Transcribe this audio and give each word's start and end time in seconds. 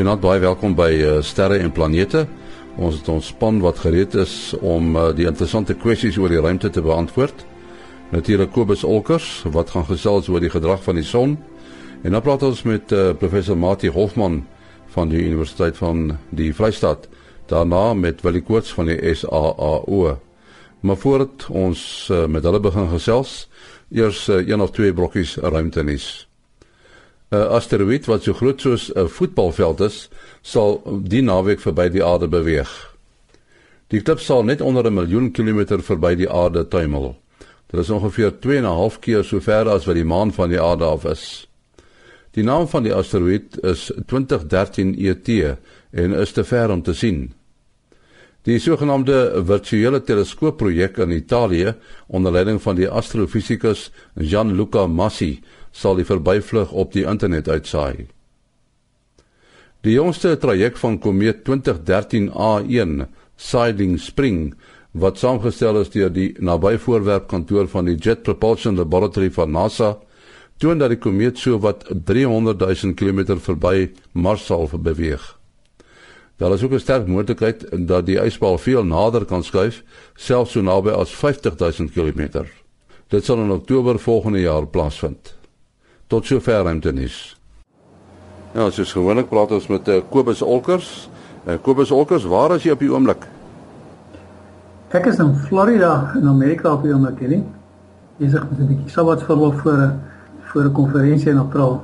Goeienaand, 0.00 0.22
baie 0.24 0.40
welkom 0.40 0.72
by 0.72 0.86
uh, 0.96 1.08
Sterre 1.20 1.58
en 1.60 1.74
Planete. 1.76 2.22
Ons 2.80 3.02
het 3.02 3.08
ons 3.12 3.26
span 3.34 3.58
wat 3.60 3.82
gereed 3.82 4.14
is 4.16 4.54
om 4.64 4.94
uh, 4.96 5.10
die 5.12 5.26
interessante 5.28 5.74
kwessies 5.76 6.16
oor 6.16 6.32
die 6.32 6.40
ruimte 6.40 6.70
te 6.72 6.80
beantwoord. 6.80 7.42
Natuurlik 8.08 8.48
Kobus 8.54 8.80
Olkers 8.80 9.26
wat 9.52 9.74
gaan 9.74 9.84
gesels 9.84 10.30
oor 10.32 10.40
die 10.40 10.48
gedrag 10.48 10.80
van 10.86 10.96
die 10.96 11.04
son. 11.04 11.34
En 12.00 12.16
dan 12.16 12.24
praat 12.24 12.46
ons 12.48 12.64
met 12.64 12.94
uh, 12.96 13.10
professor 13.12 13.60
Mati 13.60 13.92
Hofman 13.92 14.40
van 14.96 15.12
die 15.12 15.20
Universiteit 15.20 15.76
van 15.76 16.16
die 16.32 16.48
Vrystaat. 16.56 17.04
Daarna 17.52 17.92
met 17.92 18.24
Willie 18.24 18.40
Koorts 18.40 18.72
van 18.72 18.88
die 18.88 18.96
SAAO. 19.04 20.16
Maar 20.80 21.00
voordat 21.04 21.50
ons 21.52 22.08
uh, 22.08 22.24
met 22.24 22.48
hulle 22.48 22.64
begin 22.64 22.88
gesels, 22.96 23.50
eers 23.92 24.30
uh, 24.32 24.40
een 24.48 24.64
of 24.64 24.72
twee 24.72 24.96
brokkies 24.96 25.36
ruimtenis. 25.44 26.29
'n 27.30 27.48
asteroïde 27.56 28.10
wat 28.10 28.22
so 28.22 28.32
groot 28.32 28.60
soos 28.60 28.90
'n 28.94 29.08
voetbalveld 29.08 29.80
is, 29.80 30.08
sal 30.42 30.82
die 31.02 31.22
naweek 31.22 31.60
verby 31.60 31.88
die 31.88 32.04
aarde 32.04 32.28
beweeg. 32.28 32.70
Die 33.90 34.00
klip 34.00 34.20
sal 34.20 34.42
net 34.42 34.60
onder 34.60 34.86
'n 34.86 34.94
miljoen 34.94 35.30
kilometer 35.30 35.82
verby 35.82 36.14
die 36.14 36.30
aarde 36.30 36.68
tuimel. 36.68 37.16
Dit 37.70 37.80
is 37.80 37.90
ongeveer 37.90 38.32
2.5 38.40 38.98
keer 38.98 39.24
so 39.24 39.40
ver 39.40 39.68
as 39.68 39.86
wat 39.86 39.94
die 39.94 40.04
maan 40.04 40.32
van 40.32 40.48
die 40.48 40.60
aarde 40.60 40.84
af 40.84 41.04
is. 41.04 41.48
Die 42.34 42.44
naam 42.44 42.68
van 42.68 42.82
die 42.82 42.94
asteroïde 42.94 43.60
is 43.62 43.92
2013 44.06 44.94
ET 44.98 45.28
en 45.90 46.12
is 46.12 46.32
te 46.32 46.44
ver 46.44 46.70
om 46.70 46.82
te 46.82 46.94
sien. 46.94 47.32
Die 48.42 48.58
sogenaamde 48.58 49.42
virtuele 49.44 50.02
teleskoopprojek 50.02 50.96
in 50.96 51.10
Italië 51.10 51.74
onder 52.06 52.32
leiding 52.32 52.62
van 52.62 52.76
die 52.78 52.88
astrofisikus 52.88 53.90
Gianluca 54.16 54.86
Massi 54.86 55.42
sal 55.72 55.98
die 55.98 56.06
verbyvlug 56.06 56.72
op 56.72 56.92
die 56.92 57.04
internet 57.06 57.48
uitsaai. 57.48 58.06
Die 59.80 59.94
jongste 59.94 60.34
traject 60.36 60.78
van 60.82 60.98
komeet 61.00 61.44
2013 61.46 62.28
A1, 62.36 63.06
Siding 63.40 63.96
Spring, 64.00 64.52
wat 64.92 65.18
saamgestel 65.22 65.78
is 65.80 65.92
deur 65.94 66.10
die 66.12 66.34
nabyvoorwerp 66.42 67.30
kantoor 67.30 67.70
van 67.72 67.88
die 67.88 67.96
Jet 67.96 68.22
Propulsion 68.26 68.76
Laboratory 68.76 69.30
van 69.32 69.54
NASA, 69.56 69.94
toon 70.60 70.82
dat 70.82 70.92
die 70.92 71.00
komeet 71.00 71.40
so 71.40 71.56
wat 71.64 71.86
300 71.88 72.60
000 72.60 72.94
km 72.98 73.38
verby 73.40 73.88
Mars 74.12 74.44
sal 74.50 74.68
beweeg. 74.68 75.22
Daar 76.36 76.52
is 76.52 76.62
ook 76.62 76.72
'n 76.72 76.80
sterk 76.80 77.06
moontlikheid 77.06 77.64
dat 77.88 78.06
die 78.06 78.20
ysbal 78.20 78.58
veel 78.58 78.84
nader 78.84 79.24
kan 79.24 79.42
skuif, 79.42 79.82
selfs 80.16 80.52
so 80.52 80.60
naby 80.60 80.90
as 80.90 81.10
50 81.10 81.56
000 81.56 81.88
km. 81.88 82.44
Dit 83.08 83.24
sal 83.24 83.38
in 83.38 83.50
Oktober 83.50 83.98
volgende 83.98 84.40
jaar 84.40 84.66
plaasvind 84.66 85.39
tot 86.10 86.26
sover 86.26 86.64
ruimtenis. 86.66 87.16
Ja, 88.54 88.66
soos 88.70 88.92
gewoonlik 88.92 89.28
praat 89.30 89.52
ons 89.54 89.68
met 89.70 89.88
uh, 89.88 90.00
Kobus 90.10 90.42
Olkers. 90.42 91.08
Uh, 91.46 91.54
Kobus 91.62 91.92
Olkers, 91.94 92.26
waar 92.26 92.56
is 92.56 92.66
jy 92.66 92.74
op 92.74 92.82
die 92.82 92.90
oomblik? 92.90 93.28
Ek 94.90 95.06
is 95.06 95.20
in 95.22 95.36
Florida 95.46 96.10
in 96.18 96.26
Amerika 96.26 96.72
op 96.74 96.82
die 96.82 96.90
oomblik, 96.90 97.20
nie? 97.30 97.44
Besig 98.18 98.42
met 98.50 98.58
'n 98.58 98.66
bietjie 98.66 98.90
sabbatsverlof 98.90 99.60
voor 99.62 99.78
'n 99.78 100.00
voor 100.50 100.64
'n 100.64 100.72
konferensie 100.72 101.30
in 101.30 101.38
April. 101.38 101.80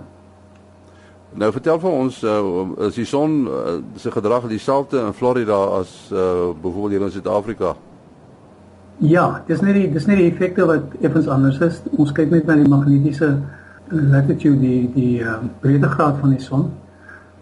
Nou 1.34 1.52
vertel 1.52 1.78
vir 1.78 1.90
ons, 1.90 2.22
uh, 2.22 2.86
is 2.86 2.94
die 2.94 3.04
son 3.04 3.46
uh, 3.46 3.52
se 3.96 4.10
gedrag 4.10 4.48
dieselfde 4.48 4.98
in 5.06 5.12
Florida 5.12 5.58
as 5.78 6.10
uh, 6.12 6.18
byvoorbeeld 6.62 6.90
hier 6.90 7.02
in 7.02 7.10
Suid-Afrika? 7.10 7.76
Ja, 8.98 9.42
dis 9.46 9.60
net 9.60 9.74
die 9.74 9.92
dis 9.92 10.06
net 10.06 10.16
die 10.16 10.30
effekte 10.30 10.66
wat 10.66 10.82
effens 11.00 11.28
anders 11.28 11.58
is. 11.60 11.82
Ons 11.96 12.12
kyk 12.12 12.30
net 12.30 12.46
na 12.46 12.54
die 12.54 12.68
magnetiese 12.68 13.38
latitude 13.90 14.60
die 14.60 14.90
die 14.94 15.20
uh, 15.22 15.38
breedtegraad 15.60 16.18
van 16.20 16.30
die 16.30 16.40
son. 16.42 16.70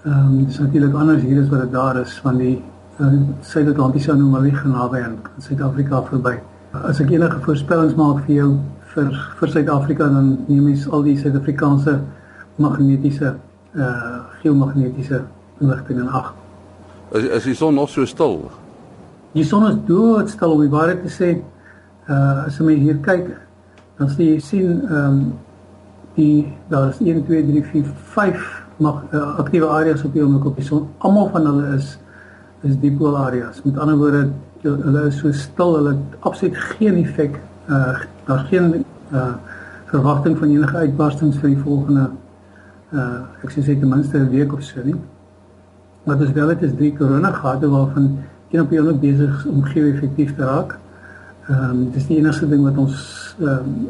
Ehm 0.04 0.26
um, 0.26 0.44
dis 0.44 0.58
natuurlik 0.58 0.94
anders 0.94 1.22
hier 1.22 1.42
as 1.42 1.48
wat 1.48 1.60
dit 1.60 1.72
daar 1.72 2.00
is 2.00 2.18
van 2.22 2.36
die 2.36 2.62
uh, 3.00 3.12
Suid-Atlantiese 3.40 4.12
anomalie 4.12 4.54
genaamd 4.54 4.94
in 4.94 5.16
Suid-Afrika 5.38 6.02
verby. 6.02 6.38
As 6.72 7.00
ek 7.00 7.10
enige 7.10 7.40
voorspellings 7.40 7.94
maak 7.96 8.24
vir 8.26 8.34
jou 8.34 8.50
vir 8.94 9.14
vir 9.38 9.48
Suid-Afrika 9.48 10.08
dan 10.08 10.34
neem 10.48 10.68
ek 10.74 10.84
al 10.92 11.06
die 11.06 11.16
Suid-Afrikaanse 11.18 12.00
magnetiese 12.56 13.36
uh 13.74 14.20
geomagnetiese 14.42 15.24
inligting 15.60 15.98
in 16.00 16.08
ag. 16.08 16.34
Is 17.10 17.24
is 17.24 17.44
die 17.44 17.54
son 17.54 17.74
nog 17.74 17.88
so 17.88 18.04
stil? 18.04 18.50
Die 19.32 19.44
son 19.44 19.66
is 19.66 19.80
doodstil 19.86 20.52
om 20.52 20.60
die 20.60 20.70
waarheid 20.70 21.02
te 21.02 21.10
sê. 21.10 21.30
Uh 22.08 22.44
as 22.46 22.58
jy 22.58 22.76
hier 22.78 23.00
kyk, 23.02 23.32
dan 23.98 24.10
sien 24.10 24.26
jy 24.34 24.38
sien 24.40 24.70
ehm 24.84 25.08
um, 25.08 25.32
die 26.14 26.52
daar 26.68 26.88
is 26.88 27.00
1 27.00 27.24
2 27.24 27.46
3 27.46 27.64
4 27.64 27.84
5 28.14 28.64
mag 28.76 29.02
uh, 29.12 29.38
aktiewe 29.38 29.66
areas 29.66 30.02
op 30.04 30.12
die 30.12 30.22
oomblik 30.22 30.44
op 30.44 30.56
die 30.56 30.64
son. 30.64 30.88
Almal 30.98 31.30
van 31.34 31.46
hulle 31.46 31.76
is 31.76 31.98
is 32.64 32.78
dipool 32.80 33.16
areas. 33.18 33.62
Met 33.62 33.78
ander 33.78 33.96
woorde, 34.00 34.28
hulle 34.62 35.06
is 35.06 35.18
so 35.20 35.32
stil, 35.32 35.74
hulle 35.76 35.90
het 35.98 36.20
absoluut 36.20 36.56
geen 36.56 36.96
effek. 37.02 37.40
Uh 37.68 37.98
daar's 38.26 38.48
geen 38.48 38.84
uh 39.12 39.34
verwagting 39.90 40.38
van 40.38 40.50
enige 40.50 40.76
uitbarstings 40.76 41.36
vir 41.38 41.52
die 41.52 41.60
volgende 41.62 42.08
uh 42.92 43.20
ek 43.44 43.52
sê 43.52 43.64
ten 43.66 43.88
minste 43.88 44.18
'n 44.18 44.30
week 44.30 44.52
of 44.52 44.62
so 44.62 44.80
nie. 44.84 44.96
Wat 46.04 46.20
is 46.20 46.32
wel 46.32 46.46
dit 46.46 46.62
is 46.62 46.74
drie 46.76 46.92
korona 46.96 47.32
gate 47.32 47.68
waarvan 47.68 48.18
een 48.50 48.60
op 48.60 48.70
die 48.70 48.78
oomblik 48.78 49.00
besig 49.00 49.38
is 49.38 49.46
om 49.46 49.62
geo 49.62 49.92
effektief 49.92 50.34
te 50.36 50.44
raak. 50.44 50.78
Ehm 51.48 51.70
um, 51.70 51.90
dis 51.92 52.06
die 52.06 52.18
enigste 52.18 52.48
ding 52.48 52.62
wat 52.62 52.76
ons 52.76 52.96
ehm 53.40 53.48
um, 53.48 53.88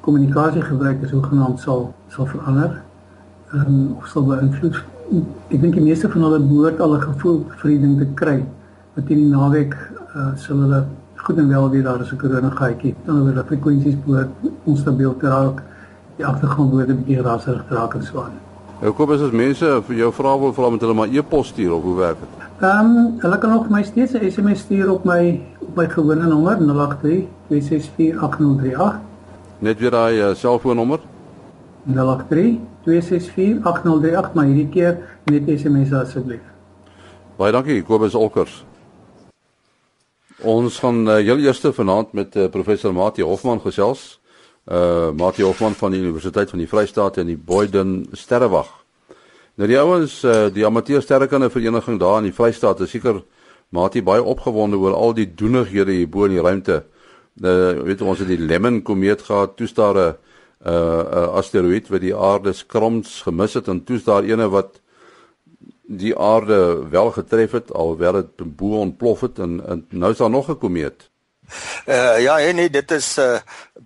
kommunikasie 0.00 0.62
gebruik 0.62 1.02
is 1.02 1.10
hoegenaamd 1.10 1.60
sal 1.60 1.92
sal 2.08 2.26
verander. 2.26 2.80
Ehm 3.52 3.66
um, 3.66 3.96
of 3.98 4.06
sal 4.06 4.24
beïnvloed. 4.24 4.76
Ek 5.50 5.60
dink 5.60 5.74
die 5.74 5.84
meeste 5.84 6.08
van 6.08 6.22
hulle 6.22 6.40
behoort 6.40 6.80
al 6.80 6.96
'n 6.96 7.00
gevoel 7.00 7.38
vir 7.62 7.70
die 7.70 7.80
ding 7.80 7.98
te 7.98 8.06
kry. 8.14 8.44
Wat 8.94 9.10
in 9.10 9.22
die 9.24 9.30
naweek 9.30 9.74
uh, 10.14 10.30
sal 10.36 10.56
hulle 10.64 10.84
goed 11.16 11.38
en 11.38 11.48
wel 11.48 11.70
weer 11.70 11.82
daar 11.82 12.00
is 12.00 12.12
'n 12.12 12.16
korona 12.16 12.50
gaatjie. 12.50 12.94
Dan 13.04 13.22
word 13.22 13.34
die 13.34 13.44
frekwensies 13.44 13.96
behoort 14.04 14.30
onstabiel 14.64 15.16
te 15.16 15.26
raak. 15.26 15.62
Die 16.16 16.26
agtergrond 16.26 16.70
word 16.70 16.88
'n 16.88 16.96
bietjie 17.02 17.22
raserig 17.22 17.64
raak 17.68 17.94
en 17.94 18.02
so 18.02 18.22
aan. 18.22 18.38
Ek 18.80 18.96
hoop 18.96 19.10
as 19.10 19.30
mense 19.30 19.82
vir 19.86 19.96
jou 19.96 20.12
vra 20.12 20.38
wil 20.38 20.52
vra 20.52 20.70
met 20.70 20.80
hulle 20.80 20.94
maar 20.94 21.08
e-pos 21.08 21.48
stuur 21.48 21.72
of 21.72 21.82
hoe 21.82 21.96
werk 21.96 22.16
dit? 22.20 22.32
Ehm 22.60 22.96
um, 22.96 23.20
hulle 23.20 23.38
kan 23.38 23.50
nog 23.50 23.68
my 23.68 23.82
steeds 23.82 24.12
'n 24.12 24.30
SMS 24.30 24.60
stuur 24.60 24.90
op 24.90 25.04
my 25.04 25.40
op 25.58 25.76
my 25.76 25.88
gewone 25.88 26.26
nommer 26.26 26.56
083 26.56 27.26
264 27.48 28.22
8038. 28.22 29.09
Net 29.60 29.76
weer 29.76 29.92
daai 29.92 30.16
uh, 30.16 30.28
selfoonnommer 30.34 31.02
083 31.84 32.54
264 32.84 33.60
8038 33.60 34.32
maar 34.32 34.46
hierdie 34.48 34.68
keer 34.72 34.94
net 35.28 35.48
SMS 35.52 35.92
asseblief. 35.92 36.44
Baie 37.36 37.52
dankie 37.52 37.82
Kobus 37.84 38.16
Olkers. 38.16 38.62
Ons 40.48 40.78
gaan 40.80 41.02
uh, 41.04 41.18
heel 41.20 41.42
eerste 41.44 41.74
vanaand 41.76 42.14
met 42.16 42.38
uh, 42.40 42.46
professor 42.48 42.94
Mati 42.96 43.22
Hofman 43.22 43.60
gesels. 43.60 44.16
Uh 44.70 45.10
Mati 45.16 45.42
Hofman 45.42 45.74
van 45.76 45.92
die 45.92 46.00
Universiteit 46.00 46.50
van 46.50 46.60
die 46.60 46.68
Vrystaat 46.68 47.16
en 47.20 47.28
die 47.28 47.36
Boyden 47.36 48.06
Sterrewag. 48.12 48.68
Nou 49.60 49.68
die 49.68 49.78
ouens 49.80 50.22
uh, 50.24 50.46
die 50.52 50.64
amateur 50.64 51.02
sterrekunde 51.02 51.50
vereniging 51.50 51.98
daar 52.00 52.20
in 52.20 52.30
die 52.30 52.36
Vrystaat 52.36 52.80
is 52.80 52.92
seker 52.92 53.22
Mati 53.68 54.00
baie 54.04 54.22
opgewonde 54.24 54.80
oor 54.80 54.96
al 54.96 55.12
die 55.16 55.28
doenighede 55.28 55.96
hier 55.96 56.08
bo 56.08 56.28
in 56.28 56.36
die 56.36 56.44
ruimte 56.44 56.78
uh, 56.80 56.99
weet 57.40 58.02
ons 58.02 58.18
het 58.18 58.28
die 58.28 58.38
Lemon 58.38 58.82
komeet 58.82 59.22
gehad, 59.22 59.56
toe 59.56 59.68
daar 59.74 59.96
'n 59.96 60.16
uh, 60.66 60.72
uh, 60.72 61.28
asteroïde 61.40 61.88
wat 61.88 62.00
die 62.00 62.16
aarde 62.16 62.52
skroms 62.52 63.22
gemis 63.22 63.54
het 63.54 63.68
en 63.68 63.84
toe 63.84 64.00
daar 64.04 64.22
ene 64.22 64.48
wat 64.48 64.80
die 65.90 66.18
aarde 66.18 66.88
wel 66.88 67.10
getref 67.10 67.50
het 67.50 67.72
alhoewel 67.72 68.12
dit 68.12 68.56
bo 68.56 68.78
ontplof 68.78 69.20
het 69.20 69.38
en, 69.38 69.60
en 69.66 69.86
nou 69.88 70.12
is 70.12 70.18
daar 70.18 70.30
nog 70.30 70.48
'n 70.48 70.58
komeet. 70.58 71.10
Uh 71.86 72.20
ja, 72.20 72.36
nee, 72.52 72.70
dit 72.70 72.90
is 72.90 73.18
uh 73.18 73.38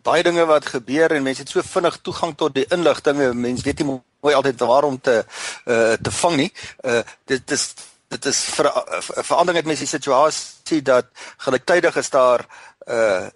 baie 0.03 0.23
dinge 0.23 0.45
wat 0.45 0.67
gebeur 0.67 1.11
en 1.11 1.23
mense 1.23 1.41
het 1.41 1.51
so 1.51 1.61
vinnig 1.65 1.97
toegang 2.03 2.37
tot 2.37 2.55
die 2.55 2.67
inligting. 2.69 3.33
Mense 3.33 3.65
weet 3.65 3.79
nie 3.79 4.01
mooi 4.21 4.35
altyd 4.35 4.61
waar 4.61 4.85
om 4.85 5.01
te 5.01 5.25
uh 5.65 5.93
te 5.93 6.11
vang 6.11 6.37
nie. 6.37 6.53
Uh 6.85 7.01
dit 7.25 7.51
is 7.51 7.75
dit 8.09 8.25
is 8.25 8.39
ver, 8.39 8.69
verandering 9.01 9.57
het 9.57 9.67
mense 9.67 9.87
die 9.87 9.95
situasie 9.99 10.83
dat 10.83 11.07
gelyktydig 11.37 11.97
is 11.97 12.11
daar 12.11 12.47
uh, 12.87 13.27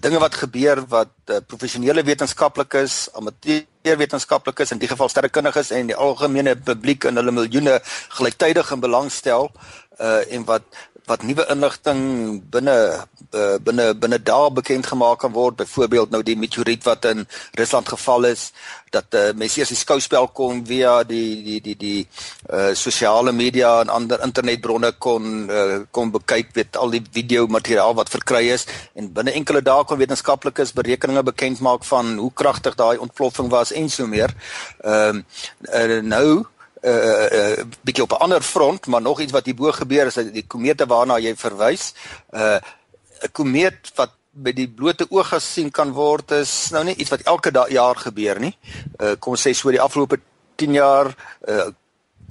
dinge 0.00 0.18
wat 0.18 0.34
gebeur 0.34 0.82
wat 0.88 1.12
uh, 1.30 1.36
professionele 1.46 2.02
wetenskaplikes, 2.02 3.08
amateur 3.14 3.98
wetenskaplikes 3.98 4.72
in 4.74 4.78
die 4.82 4.90
geval 4.90 5.08
sterrekundiges 5.08 5.70
en 5.70 5.90
die 5.90 5.96
algemene 5.96 6.56
publiek 6.56 7.04
in 7.10 7.18
hulle 7.20 7.34
miljoene 7.34 7.80
gelyktydig 8.18 8.70
in 8.74 8.84
belang 8.84 9.10
stel 9.10 9.50
uh 10.00 10.22
en 10.34 10.44
wat 10.48 10.62
wat 11.12 11.24
nuwe 11.28 11.44
inligting 11.52 12.02
binne 12.52 12.76
uh, 13.36 13.56
binne 13.66 13.86
binne 14.02 14.18
dae 14.30 14.50
bekend 14.58 14.86
gemaak 14.88 15.20
kan 15.22 15.34
word 15.36 15.58
byvoorbeeld 15.60 16.12
nou 16.14 16.22
die 16.24 16.36
meteoriet 16.40 16.86
wat 16.88 17.04
in 17.10 17.26
Rusland 17.60 17.88
geval 17.92 18.28
is 18.30 18.46
dat 18.96 19.16
uh, 19.16 19.24
mense 19.36 19.60
eers 19.60 19.72
die 19.72 19.80
skouspel 19.80 20.28
kon 20.38 20.62
via 20.68 20.94
die 21.08 21.42
die 21.48 21.58
die 21.66 21.76
die 21.82 22.00
uh, 22.52 22.72
sosiale 22.78 23.32
media 23.32 23.74
en 23.82 23.92
ander 23.92 24.24
internetbronne 24.24 24.92
kon 25.06 25.50
uh, 25.50 25.82
kon 25.90 26.14
bekyk 26.16 26.54
weet 26.56 26.80
al 26.80 26.96
die 26.96 27.02
video 27.18 27.46
materiaal 27.58 27.96
wat 27.98 28.12
verkry 28.12 28.46
is 28.56 28.66
en 28.96 29.12
binne 29.18 29.36
enkele 29.36 29.64
dae 29.64 29.84
kon 29.84 30.00
wetenskaplikes 30.00 30.74
berekeninge 30.78 31.26
bekend 31.28 31.60
maak 31.60 31.84
van 31.88 32.16
hoe 32.22 32.32
kragtig 32.42 32.78
daai 32.80 32.96
ontploffing 32.96 33.52
was 33.52 33.72
en 33.72 33.90
so 33.90 34.08
meer. 34.08 34.32
Ehm 34.80 35.22
uh, 35.68 35.84
uh, 35.84 36.00
nou 36.02 36.26
'n 36.40 36.46
uh, 36.82 37.26
uh, 37.38 37.64
bietjie 37.86 38.04
op 38.04 38.12
'n 38.12 38.22
ander 38.26 38.42
front, 38.42 38.86
maar 38.86 39.02
nog 39.02 39.20
iets 39.20 39.32
wat 39.32 39.46
hierbo 39.46 39.72
gebeur 39.72 40.06
is 40.06 40.14
dat 40.14 40.32
die 40.32 40.46
komete 40.46 40.86
waarna 40.86 41.18
jy 41.18 41.36
verwys, 41.36 41.94
uh, 42.30 42.58
'n 43.22 43.32
komeet 43.32 43.92
wat 43.94 44.10
by 44.32 44.52
die 44.56 44.68
blote 44.68 45.06
oog 45.10 45.28
gesien 45.28 45.70
kan 45.70 45.92
word 45.92 46.30
is 46.30 46.70
nou 46.72 46.84
nie 46.84 46.96
iets 46.96 47.10
wat 47.12 47.20
elke 47.28 47.52
jaar 47.68 47.96
gebeur 47.96 48.40
nie. 48.40 48.56
Uh, 48.98 49.12
kom 49.18 49.36
sê 49.36 49.52
so 49.52 49.70
die 49.70 49.80
afgelope 49.80 50.20
10 50.56 50.72
jaar 50.72 51.12
uh, 51.48 51.68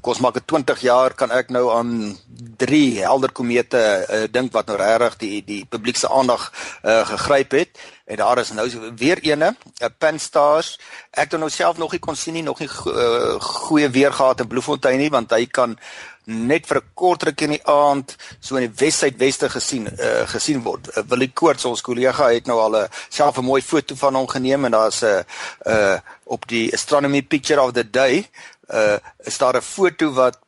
kos 0.02 0.20
maak 0.20 0.34
dit 0.40 0.48
20 0.50 0.82
jaar 0.82 1.14
kan 1.14 1.32
ek 1.32 1.52
nou 1.54 1.68
aan 1.70 2.18
drie 2.58 3.02
helder 3.04 3.32
komete 3.32 3.82
uh, 3.82 4.26
dink 4.32 4.54
wat 4.54 4.72
nou 4.72 4.78
regtig 4.82 5.18
die 5.22 5.42
die 5.46 5.62
publiek 5.70 5.98
se 5.98 6.10
aandag 6.10 6.50
uh, 6.82 7.06
gegryp 7.06 7.54
het 7.60 7.84
en 8.12 8.18
daar 8.20 8.40
is 8.44 8.52
nou 8.52 8.68
weer 8.96 9.20
eene 9.24 9.56
'n 9.80 9.96
Pan-STARRS 9.98 10.80
ek 11.12 11.32
het 11.32 11.40
nou 11.40 11.50
self 11.50 11.78
nog 11.78 11.92
nie 11.92 12.00
kon 12.00 12.16
sien 12.16 12.34
nie 12.34 12.44
nog 12.44 12.60
nie 12.60 12.70
uh, 12.86 13.40
goeie 13.40 13.90
weer 13.90 14.14
gehad 14.14 14.40
in 14.40 14.48
Bloemfontein 14.48 15.00
nie 15.00 15.10
want 15.10 15.32
hy 15.32 15.46
kan 15.46 15.78
net 16.26 16.68
vir 16.68 16.78
'n 16.78 16.92
kort 16.94 17.24
ruk 17.24 17.42
in 17.42 17.56
die 17.56 17.66
aand 17.66 18.16
so 18.40 18.56
in 18.56 18.68
die 18.68 18.78
wes-suidweste 18.84 19.50
gesien 19.50 19.88
uh, 19.88 20.28
gesien 20.28 20.62
word. 20.64 20.88
Uh, 20.98 21.04
Willie 21.08 21.32
Koorts 21.34 21.66
ons 21.66 21.82
kollega 21.82 22.30
het 22.30 22.46
nou 22.46 22.60
al 22.60 22.76
'n 22.84 22.90
self 23.10 23.38
'n 23.38 23.46
mooi 23.46 23.62
foto 23.62 23.96
van 23.96 24.16
hom 24.16 24.28
geneem 24.28 24.66
en 24.66 24.72
daar's 24.72 25.02
'n 25.02 25.26
uh, 25.66 25.98
op 26.24 26.48
die 26.48 26.74
astronomy 26.74 27.22
picture 27.22 27.62
of 27.62 27.72
the 27.72 27.90
day 27.90 28.30
uh 28.70 28.98
is 29.24 29.38
daar 29.38 29.56
'n 29.56 29.62
foto 29.62 30.12
wat 30.14 30.40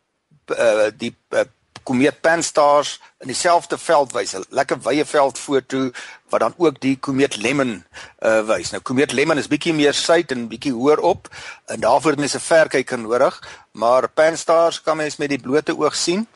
uh 0.47 0.91
die 0.97 1.15
uh, 1.29 1.43
komeet 1.83 2.21
Pan-STARRS 2.21 2.99
in 3.19 3.27
dieselfde 3.27 3.77
veld 3.77 4.11
wys, 4.11 4.33
'n 4.33 4.45
lekker 4.49 4.79
wye 4.81 5.05
veld 5.05 5.39
foto 5.39 5.91
wat 6.29 6.39
dan 6.39 6.53
ook 6.57 6.79
die 6.79 6.97
komeet 6.97 7.35
Lemmon 7.35 7.85
uh 8.19 8.41
wys. 8.47 8.71
Nou 8.71 8.81
komeet 8.81 9.11
Lemmon 9.11 9.37
is 9.37 9.47
bietjie 9.47 9.73
meer 9.73 9.93
suid 9.93 10.31
en 10.31 10.47
bietjie 10.47 10.73
hoër 10.73 10.99
op 10.99 11.29
en 11.65 11.79
daarvoor 11.79 12.11
het 12.11 12.19
mens 12.19 12.35
'n 12.35 12.39
verkyker 12.39 12.99
nodig, 12.99 13.41
maar 13.71 14.09
Pan-STARRS 14.09 14.81
kan 14.81 14.97
mens 14.97 15.17
met 15.17 15.29
die 15.29 15.39
blote 15.39 15.77
oog 15.77 15.95
sien. 15.95 16.27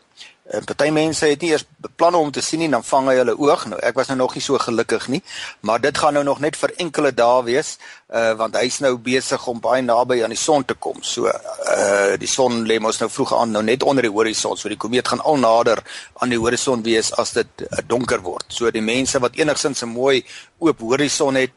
En 0.48 0.64
party 0.64 0.88
mense 0.96 1.28
het 1.28 1.42
nie 1.44 1.50
eers 1.52 1.66
beplan 1.84 2.16
om 2.16 2.30
te 2.32 2.42
sien 2.42 2.62
nie, 2.64 2.70
dan 2.72 2.84
vang 2.88 3.10
hy 3.10 3.16
hulle 3.20 3.34
oog. 3.36 3.66
Nou 3.68 3.80
ek 3.84 3.98
was 4.00 4.08
nou 4.08 4.16
nog 4.22 4.36
nie 4.38 4.44
so 4.44 4.60
gelukkig 4.64 5.10
nie, 5.12 5.20
maar 5.68 5.82
dit 5.84 5.98
gaan 5.98 6.16
nou 6.16 6.24
nog 6.24 6.40
net 6.44 6.56
vir 6.56 6.72
enkele 6.84 7.12
dae 7.16 7.42
wees, 7.50 7.74
uh 8.08 8.32
want 8.40 8.56
hy's 8.56 8.80
nou 8.86 8.94
besig 9.04 9.48
om 9.52 9.60
baie 9.60 9.84
naby 9.84 10.22
aan 10.24 10.32
die 10.32 10.40
son 10.40 10.64
te 10.64 10.78
kom. 10.80 11.04
So 11.04 11.28
uh 11.28 12.16
die 12.22 12.32
son 12.32 12.64
lê 12.70 12.80
mos 12.80 13.02
nou 13.04 13.10
vroeg 13.12 13.36
aan 13.36 13.52
nou 13.58 13.64
net 13.68 13.84
onder 13.84 14.08
die 14.08 14.14
horison, 14.14 14.56
so 14.56 14.72
die 14.72 14.80
komeet 14.80 15.12
gaan 15.12 15.26
al 15.28 15.42
nader 15.44 15.84
aan 16.24 16.32
die 16.32 16.40
horison 16.40 16.84
wees 16.84 17.12
as 17.20 17.36
dit 17.36 17.68
uh, 17.68 17.84
donker 17.84 18.24
word. 18.24 18.48
So 18.48 18.72
die 18.72 18.86
mense 18.86 19.20
wat 19.20 19.36
enigsins 19.36 19.84
'n 19.84 19.92
mooi 19.92 20.24
oop 20.64 20.80
horison 20.80 21.36
het, 21.36 21.52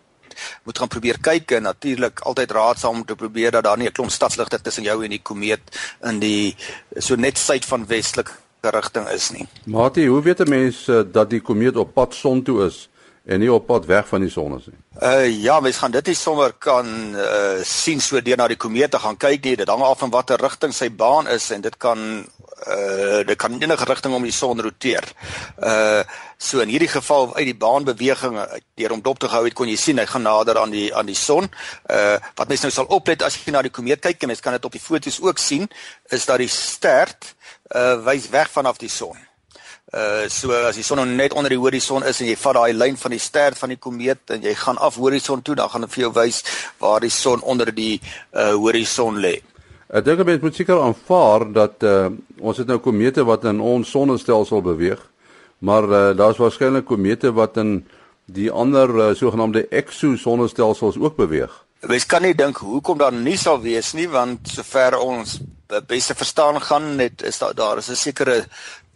moet 0.65 0.79
gaan 0.79 0.89
probeer 0.89 1.19
kyk 1.23 1.51
en 1.51 1.63
natuurlik 1.63 2.21
altyd 2.21 2.51
raadsaam 2.51 3.03
om 3.03 3.07
te 3.07 3.15
probeer 3.15 3.51
dat 3.51 3.65
daar 3.65 3.79
nie 3.79 3.87
'n 3.87 3.93
klomp 3.93 4.11
stadsligte 4.11 4.61
tussen 4.61 4.83
jou 4.83 5.05
en 5.05 5.11
die 5.11 5.23
komeet 5.23 5.61
in 6.03 6.19
die 6.19 6.57
so 6.99 7.15
net 7.15 7.39
suid 7.39 7.65
van 7.65 7.87
westelik 7.87 8.31
rigting 8.69 9.09
is 9.09 9.31
nie. 9.31 9.49
Matie, 9.65 10.09
hoe 10.09 10.23
weet 10.23 10.41
'n 10.41 10.49
mens 10.49 10.87
uh, 10.89 11.03
dat 11.13 11.31
die 11.31 11.41
komeet 11.41 11.77
op 11.77 11.95
pad 11.95 12.15
son 12.15 12.43
toe 12.43 12.67
is 12.67 12.89
en 13.25 13.39
nie 13.41 13.53
op 13.53 13.67
pad 13.67 13.85
weg 13.87 14.09
van 14.09 14.21
die 14.21 14.31
son 14.31 14.57
is 14.59 14.67
nie? 14.67 14.79
Uh 15.03 15.43
ja, 15.43 15.61
mens 15.61 15.77
gaan 15.77 15.91
dit 15.91 16.07
nie 16.07 16.15
sommer 16.15 16.53
kan 16.59 16.87
uh 17.15 17.63
sien 17.63 18.01
so 18.01 18.21
deur 18.21 18.37
na 18.37 18.49
die 18.49 18.57
komeet 18.57 18.91
te 18.91 18.99
gaan 18.99 19.17
kyk 19.17 19.45
nie. 19.45 19.57
Dit 19.57 19.69
hang 19.69 19.83
af 19.83 19.99
van 19.99 20.11
watter 20.11 20.41
rigting 20.41 20.75
sy 20.75 20.91
baan 20.91 21.29
is 21.29 21.51
en 21.51 21.61
dit 21.61 21.77
kan 21.77 21.99
uh 22.69 23.21
dit 23.27 23.37
kan 23.37 23.55
enige 23.63 23.85
rigting 23.85 24.15
om 24.15 24.23
die 24.23 24.35
son 24.35 24.61
roteer. 24.61 25.05
Uh 25.59 26.03
so 26.41 26.61
in 26.61 26.69
hierdie 26.69 26.89
geval 26.89 27.35
uit 27.37 27.45
die 27.45 27.57
baanbeweging 27.57 28.39
deur 28.75 28.93
om 28.93 29.03
dop 29.03 29.19
te 29.19 29.29
hou 29.29 29.45
het 29.45 29.55
kon 29.55 29.69
jy 29.69 29.77
sien 29.77 29.99
hy 29.99 30.07
gaan 30.09 30.23
nader 30.25 30.59
aan 30.59 30.71
die 30.71 30.89
aan 30.95 31.07
die 31.07 31.19
son. 31.19 31.49
Uh 31.89 32.17
wat 32.35 32.49
mens 32.49 32.67
nou 32.67 32.73
sal 32.73 32.89
oplet 32.89 33.23
as 33.23 33.37
jy 33.41 33.53
na 33.53 33.63
die 33.63 33.73
komeet 33.73 34.03
kyk 34.05 34.23
en 34.23 34.35
mens 34.35 34.41
kan 34.41 34.57
dit 34.57 34.65
op 34.65 34.73
die 34.73 34.83
foto's 34.83 35.21
ook 35.21 35.39
sien 35.39 35.69
is 36.09 36.27
dat 36.27 36.43
die 36.43 36.49
stert 36.49 37.35
uh 37.75 37.99
wys 38.05 38.31
weg 38.31 38.51
vanaf 38.51 38.79
die 38.79 38.91
son. 38.91 39.19
Uh 39.95 40.29
so 40.29 40.53
as 40.53 40.77
die 40.79 40.85
son 40.87 41.03
nou 41.03 41.07
net 41.07 41.35
onder 41.35 41.51
die 41.51 41.59
horison 41.59 42.05
is 42.07 42.21
en 42.21 42.31
jy 42.31 42.37
vat 42.39 42.59
daai 42.59 42.73
lyn 42.73 42.97
van 42.97 43.15
die 43.15 43.23
stert 43.23 43.59
van 43.59 43.75
die 43.75 43.79
komeet 43.79 44.31
en 44.31 44.43
jy 44.43 44.55
gaan 44.55 44.79
af 44.79 44.99
horison 45.03 45.43
toe, 45.43 45.55
dan 45.59 45.71
gaan 45.71 45.87
dit 45.87 45.95
vir 45.95 46.05
jou 46.07 46.13
wys 46.15 46.43
waar 46.79 47.01
die 47.01 47.11
son 47.15 47.43
onder 47.43 47.75
die 47.75 48.01
uh 48.33 48.53
horison 48.55 49.19
lê. 49.19 49.41
Ek 49.91 50.05
dink 50.07 50.23
mense 50.23 50.45
moet 50.45 50.59
seker 50.59 50.83
aanvaar 50.83 51.47
dat 51.53 51.83
uh 51.83 52.11
ons 52.41 52.59
het 52.59 52.69
nou 52.71 52.79
komete 52.79 53.25
wat 53.27 53.45
in 53.51 53.61
ons 53.61 53.91
sonnestelsel 53.91 54.63
beweeg, 54.63 55.01
maar 55.59 55.89
uh 55.89 56.05
daar's 56.15 56.39
waarskynlik 56.39 56.87
komete 56.87 57.33
wat 57.35 57.59
in 57.59 57.81
die 58.31 58.51
ander 58.51 58.91
uh, 58.95 59.15
sogenaamde 59.15 59.67
exosonnestelsels 59.69 60.99
ook 60.99 61.17
beweeg. 61.17 61.51
Mens 61.81 62.07
kan 62.07 62.23
nie 62.23 62.35
dink 62.35 62.61
hoekom 62.63 62.99
daar 63.01 63.15
nie 63.15 63.37
sal 63.41 63.61
wees 63.63 63.93
nie 63.97 64.07
want 64.11 64.49
sover 64.55 64.99
ons 65.01 65.41
beste 65.87 66.15
verstaan 66.15 66.61
gaan 66.63 66.97
net 66.97 67.23
is 67.23 67.39
daar 67.39 67.55
daar 67.55 67.79
is 67.79 67.91
'n 67.91 67.97
sekere 67.97 68.47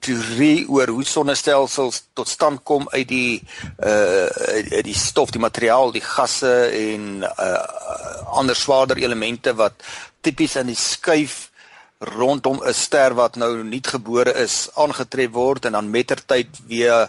teorie 0.04 0.68
oor 0.68 0.88
hoe 0.88 1.04
sonnestelsels 1.04 2.02
tot 2.12 2.28
stand 2.28 2.62
kom 2.62 2.88
uit 2.92 3.08
die 3.08 3.42
uh 3.78 4.28
uit 4.72 4.84
die 4.84 4.94
stof, 4.94 5.30
die 5.30 5.40
materiaal, 5.40 5.92
die 5.92 6.04
gasse 6.04 6.54
en 6.68 7.22
uh 7.22 8.36
ander 8.38 8.56
swaarder 8.56 8.96
elemente 8.96 9.54
wat 9.54 9.74
tipies 10.20 10.56
in 10.56 10.66
die 10.72 10.78
skuif 10.78 11.50
rondom 11.98 12.60
'n 12.60 12.74
ster 12.74 13.14
wat 13.14 13.36
nou 13.36 13.64
nie 13.64 13.82
gebore 13.82 14.34
is 14.44 14.68
aangetref 14.74 15.30
word 15.30 15.64
en 15.64 15.72
dan 15.72 15.90
mettertyd 15.90 16.48
weer 16.66 17.08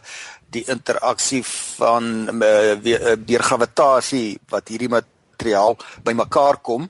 die 0.49 0.63
interaksie 0.71 1.43
van 1.77 2.29
uh, 2.43 2.73
weer 2.79 3.25
deur 3.25 3.43
gravitasie 3.43 4.39
wat 4.49 4.67
hierdie 4.67 4.89
materiaal 4.89 5.77
bymekaar 6.03 6.57
kom. 6.61 6.89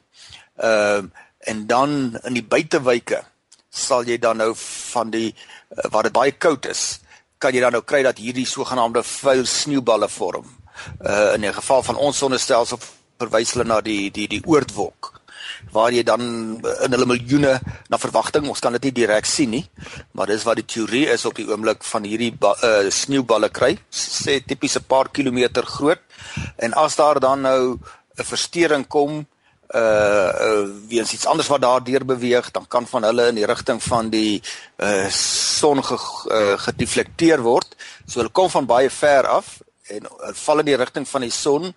Ehm 0.55 1.05
uh, 1.05 1.23
en 1.45 1.67
dan 1.67 2.19
in 2.23 2.33
die 2.33 2.43
buitewyke 2.43 3.23
sal 3.69 4.05
jy 4.07 4.17
dan 4.17 4.37
nou 4.37 4.53
van 4.57 5.11
die 5.11 5.31
uh, 5.31 5.89
waar 5.91 6.07
dit 6.07 6.15
baie 6.15 6.31
koud 6.31 6.65
is, 6.71 6.99
kan 7.37 7.53
jy 7.53 7.61
dan 7.61 7.75
nou 7.75 7.83
kry 7.83 8.03
dat 8.03 8.21
hierdie 8.21 8.47
sogenaamde 8.47 9.03
vuil 9.03 9.45
sneeuballe 9.45 10.09
vorm. 10.09 10.47
Uh 10.99 11.33
in 11.35 11.45
'n 11.45 11.53
geval 11.53 11.83
van 11.83 11.95
ons 11.95 12.17
sonnestelsel 12.17 12.79
verwys 13.19 13.53
hulle 13.53 13.67
na 13.67 13.81
die 13.81 14.11
die 14.11 14.27
die 14.27 14.43
oortwolk 14.45 15.15
waar 15.71 15.93
jy 15.93 16.03
dan 16.03 16.21
in 16.85 16.95
hulle 16.95 17.07
miljoene 17.09 17.53
na 17.89 17.99
verwagting 18.01 18.47
ons 18.49 18.61
kan 18.63 18.75
dit 18.77 18.87
nie 18.87 18.95
direk 19.01 19.27
sien 19.29 19.53
nie 19.55 19.63
maar 20.13 20.27
dis 20.31 20.45
wat 20.47 20.59
die 20.59 20.67
teorie 20.75 21.05
is 21.13 21.25
op 21.25 21.35
die 21.39 21.47
oomblik 21.47 21.83
van 21.83 22.07
hierdie 22.07 22.33
uh, 22.41 22.89
sneeuballe 22.91 23.49
kry 23.49 23.75
sê 23.91 24.39
tipies 24.45 24.77
'n 24.77 24.87
paar 24.87 25.09
kilometer 25.09 25.65
groot 25.65 26.01
en 26.57 26.73
as 26.73 26.95
daar 26.95 27.19
dan 27.19 27.41
nou 27.41 27.79
'n 28.19 28.29
verstoring 28.33 28.87
kom 28.87 29.25
uh, 29.73 30.29
uh 30.47 30.65
weens 30.87 31.13
iets 31.13 31.25
anders 31.25 31.47
wat 31.47 31.61
daardeur 31.61 32.05
beweeg, 32.05 32.51
dan 32.51 32.67
kan 32.67 32.87
van 32.87 33.03
hulle 33.03 33.27
in 33.27 33.39
die 33.39 33.45
rigting 33.45 33.83
van 33.83 34.09
die 34.09 34.41
uh 34.77 35.07
son 35.09 35.83
ge, 35.83 35.97
uh, 36.31 36.57
gedeflekteer 36.67 37.41
word. 37.41 37.75
So 38.05 38.19
hulle 38.19 38.33
kom 38.33 38.49
van 38.49 38.65
baie 38.65 38.89
ver 38.89 39.27
af 39.27 39.59
en 39.89 40.05
uh, 40.05 40.33
val 40.33 40.59
in 40.59 40.71
die 40.71 40.77
rigting 40.81 41.07
van 41.07 41.25
die 41.25 41.33
son 41.33 41.73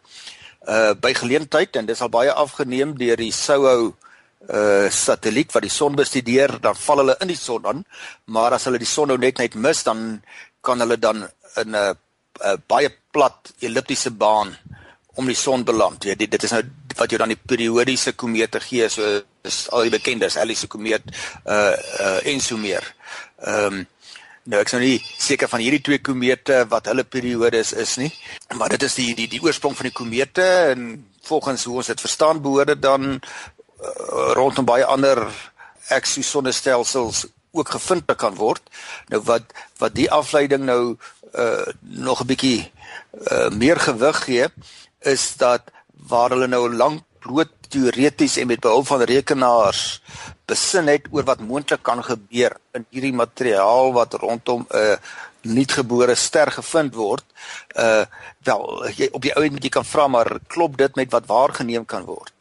uh 0.68 0.92
by 1.00 1.14
geleentheid 1.14 1.76
en 1.76 1.86
dis 1.86 2.02
al 2.02 2.12
baie 2.12 2.32
afgeneem 2.32 2.96
deur 2.98 3.16
die 3.16 3.32
SOHO 3.32 3.94
uh 4.48 4.90
satelliet 4.90 5.52
wat 5.52 5.64
die 5.64 5.72
son 5.72 5.96
bestudeer, 5.96 6.58
dan 6.60 6.76
val 6.76 7.02
hulle 7.02 7.16
in 7.20 7.32
die 7.32 7.38
son 7.38 7.62
dan, 7.62 7.84
maar 8.26 8.52
as 8.52 8.68
hulle 8.68 8.78
die 8.78 8.88
son 8.88 9.08
nou 9.08 9.18
net 9.18 9.38
net 9.38 9.54
mis, 9.54 9.82
dan 9.82 10.20
kan 10.60 10.80
hulle 10.80 10.98
dan 10.98 11.24
in 11.56 11.72
'n 11.72 11.74
uh, 11.74 11.94
uh, 12.44 12.56
baie 12.66 12.90
plat 13.10 13.52
elliptiese 13.60 14.10
baan 14.10 14.54
om 15.18 15.26
die 15.26 15.36
son 15.36 15.64
beland. 15.64 16.04
Ja, 16.04 16.14
dit, 16.14 16.30
dit 16.30 16.42
is 16.42 16.54
nou 16.54 16.62
wat 16.98 17.10
jou 17.12 17.20
dan 17.20 17.32
die 17.32 17.38
periodiese 17.38 18.12
komete 18.18 18.60
gee, 18.60 18.88
so 18.90 19.20
is 19.46 19.66
al 19.70 19.86
die 19.86 19.94
bekendes, 19.94 20.36
Halley 20.38 20.56
se 20.58 20.68
komeet 20.70 21.04
uh 21.46 21.74
uh 22.00 22.18
en 22.26 22.40
so 22.40 22.58
meer. 22.58 22.84
Ehm 23.44 23.78
um, 23.78 23.86
nou 24.48 24.62
ek 24.62 24.70
is 24.70 24.72
nou 24.72 24.80
nie 24.80 25.00
seker 25.20 25.48
van 25.52 25.60
hierdie 25.60 25.82
twee 25.84 26.00
komete 26.00 26.62
wat 26.72 26.86
hulle 26.88 27.04
periodes 27.04 27.74
is 27.76 27.98
nie, 28.00 28.08
maar 28.56 28.72
dit 28.72 28.86
is 28.86 28.94
die 28.96 29.10
die 29.14 29.28
die 29.28 29.42
oorsprong 29.44 29.76
van 29.76 29.90
die 29.90 29.96
komete 29.96 30.46
en 30.72 31.04
volgens 31.28 31.66
hoe 31.68 31.76
ons 31.82 31.90
dit 31.92 32.00
verstaan 32.00 32.40
behoort 32.40 32.72
dit 32.72 32.80
dan 32.82 33.10
uh, 33.12 34.32
rondom 34.38 34.64
baie 34.64 34.86
ander 34.88 35.20
exosonnestelsels 35.92 37.26
ook 37.52 37.68
gevind 37.76 38.08
kan 38.16 38.34
word. 38.40 38.62
Nou 39.12 39.20
wat 39.28 39.52
wat 39.78 39.94
die 39.94 40.10
afleiding 40.10 40.64
nou 40.64 40.96
uh 41.36 41.68
nog 41.80 42.24
'n 42.24 42.30
bietjie 42.32 42.72
uh 43.30 43.48
meer 43.50 43.76
gewig 43.80 44.24
gee 44.24 44.46
is 45.00 45.36
dat 45.36 45.62
waar 46.06 46.30
hulle 46.30 46.46
nou 46.46 46.68
lank 46.74 47.02
bloot 47.18 47.50
teoreties 47.68 48.36
en 48.40 48.46
met 48.46 48.60
behulp 48.60 48.86
van 48.86 49.02
rekenaars 49.02 50.00
besin 50.48 50.88
het 50.88 51.08
oor 51.12 51.26
wat 51.28 51.42
moontlik 51.44 51.82
kan 51.82 52.00
gebeur 52.04 52.56
in 52.76 52.86
hierdie 52.94 53.12
materiaal 53.12 53.92
wat 53.92 54.14
rondom 54.22 54.66
'n 54.68 54.76
uh, 54.76 54.96
nuutgebore 55.42 56.14
ster 56.14 56.50
gevind 56.50 56.94
word. 56.94 57.24
Uh 57.76 58.04
wel, 58.44 58.64
jy 58.96 59.08
op 59.12 59.22
die 59.22 59.34
ou 59.36 59.44
end 59.44 59.62
jy 59.64 59.70
kan 59.70 59.84
vra 59.84 60.08
maar 60.08 60.38
klop 60.46 60.76
dit 60.78 60.96
met 60.96 61.10
wat 61.12 61.26
waargeneem 61.26 61.84
kan 61.84 62.04
word? 62.04 62.32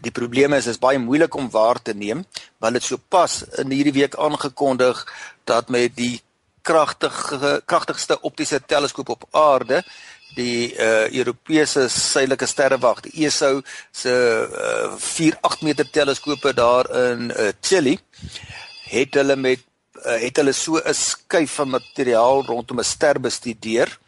Die 0.00 0.10
probleem 0.10 0.52
is 0.52 0.66
is 0.66 0.78
baie 0.78 0.98
moeilik 0.98 1.34
om 1.34 1.50
waar 1.50 1.82
te 1.82 1.94
neem, 1.94 2.24
want 2.58 2.74
dit 2.74 2.82
sopas 2.82 3.42
in 3.58 3.70
hierdie 3.70 3.92
week 3.92 4.16
aangekondig 4.16 5.06
dat 5.44 5.68
met 5.68 5.96
die 5.96 6.22
kragtige 6.62 7.62
kragtigste 7.66 8.20
optiese 8.20 8.60
teleskoop 8.66 9.08
op 9.08 9.24
aarde 9.30 9.82
die 10.34 10.72
uh 10.78 11.08
Europese 11.10 11.88
suidelike 11.88 12.46
sterrewag, 12.46 13.02
die 13.06 13.26
ESO 13.26 13.62
se 13.90 14.12
uh 14.12 14.96
4-8 14.96 15.66
meter 15.66 15.90
teleskope 15.90 16.54
daar 16.54 16.88
in 17.12 17.30
uh 17.30 17.52
Chili 17.60 17.98
het 18.92 19.14
hulle 19.14 19.36
met 19.36 19.60
uh, 20.06 20.18
het 20.20 20.36
hulle 20.36 20.52
so 20.52 20.78
'n 20.78 20.94
skuif 20.94 21.52
van 21.60 21.70
materiaal 21.70 22.44
rondom 22.46 22.80
'n 22.80 22.84
ster 22.84 23.20
bestudeer 23.20 23.98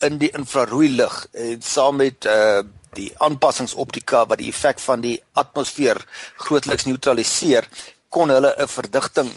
in 0.00 0.18
die 0.18 0.30
infrarooi 0.30 0.88
lig 0.88 1.26
en 1.32 1.62
saam 1.62 1.96
met 1.96 2.24
uh 2.24 2.62
die 2.92 3.12
aanpassingsoptika 3.22 4.26
wat 4.26 4.38
die 4.38 4.48
effek 4.50 4.78
van 4.82 5.00
die 5.00 5.22
atmosfeer 5.32 5.98
grootliks 6.36 6.86
neutraliseer 6.86 7.68
kon 8.08 8.30
hulle 8.30 8.54
'n 8.58 8.68
verdigting 8.68 9.30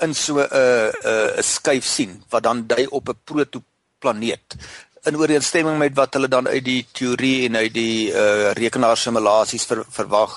in 0.00 0.14
so 0.14 0.38
'n 0.38 0.48
'n 0.50 1.38
'n 1.38 1.42
skuif 1.42 1.84
sien 1.86 2.24
wat 2.30 2.42
dan 2.42 2.66
dui 2.66 2.86
op 2.86 3.08
'n 3.08 3.20
protoplaneet 3.24 4.56
in 5.02 5.16
ooreenstemming 5.18 5.78
met 5.78 5.94
wat 5.98 6.14
hulle 6.14 6.28
dan 6.30 6.46
uit 6.46 6.62
die 6.64 6.82
teorie 6.94 7.48
en 7.48 7.56
uit 7.58 7.72
die 7.74 8.12
uh, 8.12 8.52
rekenaarsimulasies 8.54 9.64
ver, 9.66 9.80
verwag 9.90 10.36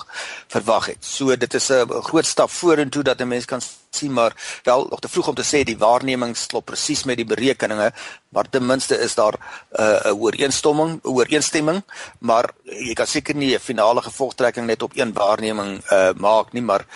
verwag 0.50 0.88
het. 0.90 1.06
So 1.06 1.36
dit 1.36 1.54
is 1.54 1.70
'n 1.70 2.02
groot 2.08 2.26
stap 2.26 2.50
vorentoe 2.50 3.02
dat 3.02 3.20
'n 3.20 3.28
mens 3.28 3.44
kan 3.44 3.60
sien 3.90 4.12
maar 4.12 4.34
wel 4.64 4.86
nog 4.90 5.00
te 5.00 5.08
vroeg 5.08 5.28
om 5.28 5.34
te 5.34 5.44
sê 5.44 5.62
die 5.64 5.78
waarnemings 5.78 6.46
klop 6.46 6.64
presies 6.64 7.04
met 7.04 7.16
die 7.16 7.24
berekeninge, 7.24 7.92
maar 8.28 8.44
ten 8.50 8.66
minste 8.66 8.98
is 8.98 9.14
daar 9.14 9.34
uh, 9.78 10.00
'n 10.04 10.08
uh, 10.08 10.22
ooreenstemming, 10.22 10.98
ooreenstemming, 11.02 11.82
maar 12.18 12.50
jy 12.64 12.94
kan 12.94 13.06
seker 13.06 13.34
nie 13.34 13.54
'n 13.54 13.60
finale 13.60 14.02
gevolgtrekking 14.02 14.66
net 14.66 14.82
op 14.82 14.92
een 14.94 15.12
waarneming 15.12 15.80
uh, 15.92 16.10
maak 16.16 16.52
nie, 16.52 16.62
maar 16.62 16.86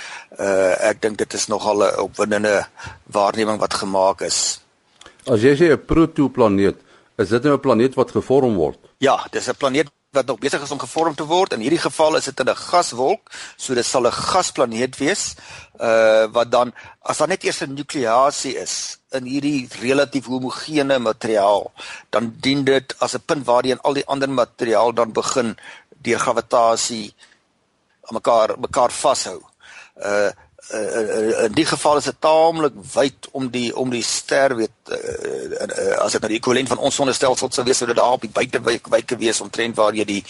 uh, 0.41 0.89
ek 0.91 1.03
dink 1.03 1.19
dit 1.19 1.35
is 1.35 1.47
nogal 1.47 1.85
'n 1.85 2.01
opwindende 2.01 2.67
waarneming 3.07 3.59
wat 3.59 3.75
gemaak 3.75 4.21
is. 4.21 4.61
As 5.27 5.41
jy 5.41 5.55
sê 5.55 5.71
'n 5.71 5.85
protoplaneet 5.87 6.90
Is 7.21 7.29
dit 7.29 7.43
nou 7.43 7.55
'n 7.55 7.61
planeet 7.61 7.95
wat 7.95 8.11
gevorm 8.11 8.55
word? 8.57 8.79
Ja, 8.99 9.27
dis 9.31 9.49
'n 9.49 9.57
planeet 9.57 9.91
wat 10.11 10.27
nog 10.27 10.39
besig 10.39 10.63
is 10.63 10.71
om 10.71 10.79
gevorm 10.79 11.15
te 11.15 11.25
word. 11.25 11.53
In 11.53 11.61
hierdie 11.61 11.79
geval 11.79 12.17
is 12.17 12.25
dit 12.25 12.41
in 12.41 12.49
'n 12.49 12.57
gaswolk, 12.57 13.31
so 13.57 13.75
dit 13.75 13.87
sal 13.87 14.07
'n 14.07 14.13
gasplaneet 14.13 14.97
wees. 14.97 15.35
Uh 15.79 16.27
wat 16.33 16.51
dan 16.51 16.73
as 17.01 17.19
daar 17.19 17.29
net 17.29 17.45
eers 17.45 17.61
'n 17.61 17.75
nukleasie 17.75 18.57
is 18.57 18.99
in 19.11 19.25
hierdie 19.25 19.69
relatief 19.81 20.25
homogene 20.25 20.99
materiaal, 20.99 21.73
dan 22.11 22.35
dien 22.41 22.65
dit 22.65 22.95
as 22.99 23.15
'n 23.15 23.23
punt 23.27 23.47
waarheen 23.47 23.81
al 23.81 23.93
die 23.93 24.07
ander 24.07 24.31
materiaal 24.31 24.93
dan 24.95 25.13
begin 25.13 25.57
deur 26.03 26.19
gravitasie 26.19 27.15
aan 28.03 28.15
mekaar 28.15 28.59
mekaar 28.59 28.91
vashou. 28.91 29.41
Uh 29.97 30.31
uh, 30.75 31.45
in 31.45 31.53
die 31.53 31.67
geval 31.67 31.97
is 32.01 32.09
dit 32.11 32.21
taamlik 32.21 32.75
wyd 32.95 33.29
om 33.33 33.51
die 33.51 33.69
om 33.77 33.91
die 33.91 34.03
ster 34.03 34.57
weet 34.57 34.93
uh, 34.93 34.97
uh, 34.97 35.99
as 36.05 36.17
dit 36.17 36.23
nou 36.23 36.33
die 36.33 36.41
ekwivalent 36.41 36.73
van 36.73 36.83
ons 36.89 36.95
sonnestelsel 37.01 37.51
sou 37.51 37.65
wees 37.67 37.83
sou 37.83 37.89
dit 37.91 37.99
daar 37.99 38.19
op 38.19 38.27
die 38.27 38.33
buitewyke 38.33 39.19
wees 39.21 39.41
omtrent 39.41 39.77
waar 39.77 39.95
jy 39.95 40.09
die 40.17 40.25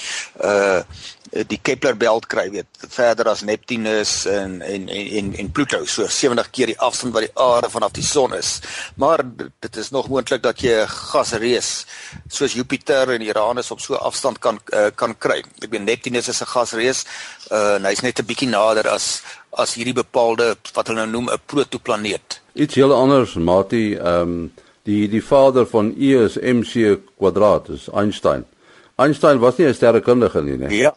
uh 0.44 0.82
die 1.30 1.60
Kepler 1.62 1.94
belt 1.94 2.26
kry 2.26 2.48
weet 2.50 2.86
verder 2.90 3.28
as 3.30 3.44
Neptunus 3.46 4.24
en 4.26 4.58
en 4.66 4.88
en 4.90 5.28
en 5.38 5.50
Pluto. 5.54 5.84
So 5.86 6.08
70 6.10 6.50
keer 6.50 6.72
die 6.72 6.78
afstand 6.78 7.14
wat 7.14 7.28
die 7.28 7.34
aarde 7.38 7.70
vanaf 7.70 7.92
die 7.94 8.04
son 8.04 8.34
is. 8.34 8.58
Maar 8.96 9.22
dit 9.60 9.76
is 9.76 9.90
nog 9.90 10.08
moontlik 10.08 10.42
dat 10.42 10.60
jy 10.60 10.82
'n 10.82 10.88
gasreus 10.88 11.86
soos 12.28 12.52
Jupiter 12.52 13.10
en 13.10 13.22
Uranus 13.22 13.70
op 13.70 13.80
so 13.80 13.94
afstand 13.94 14.38
kan 14.38 14.60
uh, 14.74 14.90
kan 14.94 15.18
kry. 15.18 15.38
Ek 15.38 15.70
bedoel 15.70 15.86
Neptunus 15.86 16.28
is 16.28 16.42
'n 16.42 16.46
gasreus 16.46 17.04
uh, 17.52 17.74
en 17.74 17.84
hy's 17.84 18.02
net 18.02 18.18
'n 18.18 18.26
bietjie 18.26 18.48
nader 18.48 18.88
as 18.88 19.22
as 19.50 19.74
hierdie 19.74 19.94
bepaalde 19.94 20.56
wat 20.74 20.86
hulle 20.86 21.06
nou 21.06 21.10
noem 21.10 21.30
'n 21.30 21.40
protoplaneet. 21.46 22.40
Iets 22.54 22.74
heel 22.74 22.92
anders, 22.94 23.34
Mati, 23.34 23.94
ehm 23.94 24.22
um, 24.22 24.52
die 24.82 25.08
die 25.08 25.24
vader 25.24 25.66
van 25.66 25.94
E 25.98 26.24
is 26.24 26.38
mc 26.38 27.00
kwadraat, 27.16 27.68
is 27.68 27.88
Einstein. 27.92 28.44
Einstein 28.96 29.38
was 29.38 29.56
nie 29.56 29.66
'n 29.66 29.74
sterrekundige 29.74 30.42
nie, 30.42 30.56
nee. 30.56 30.76
Ja. 30.76 30.94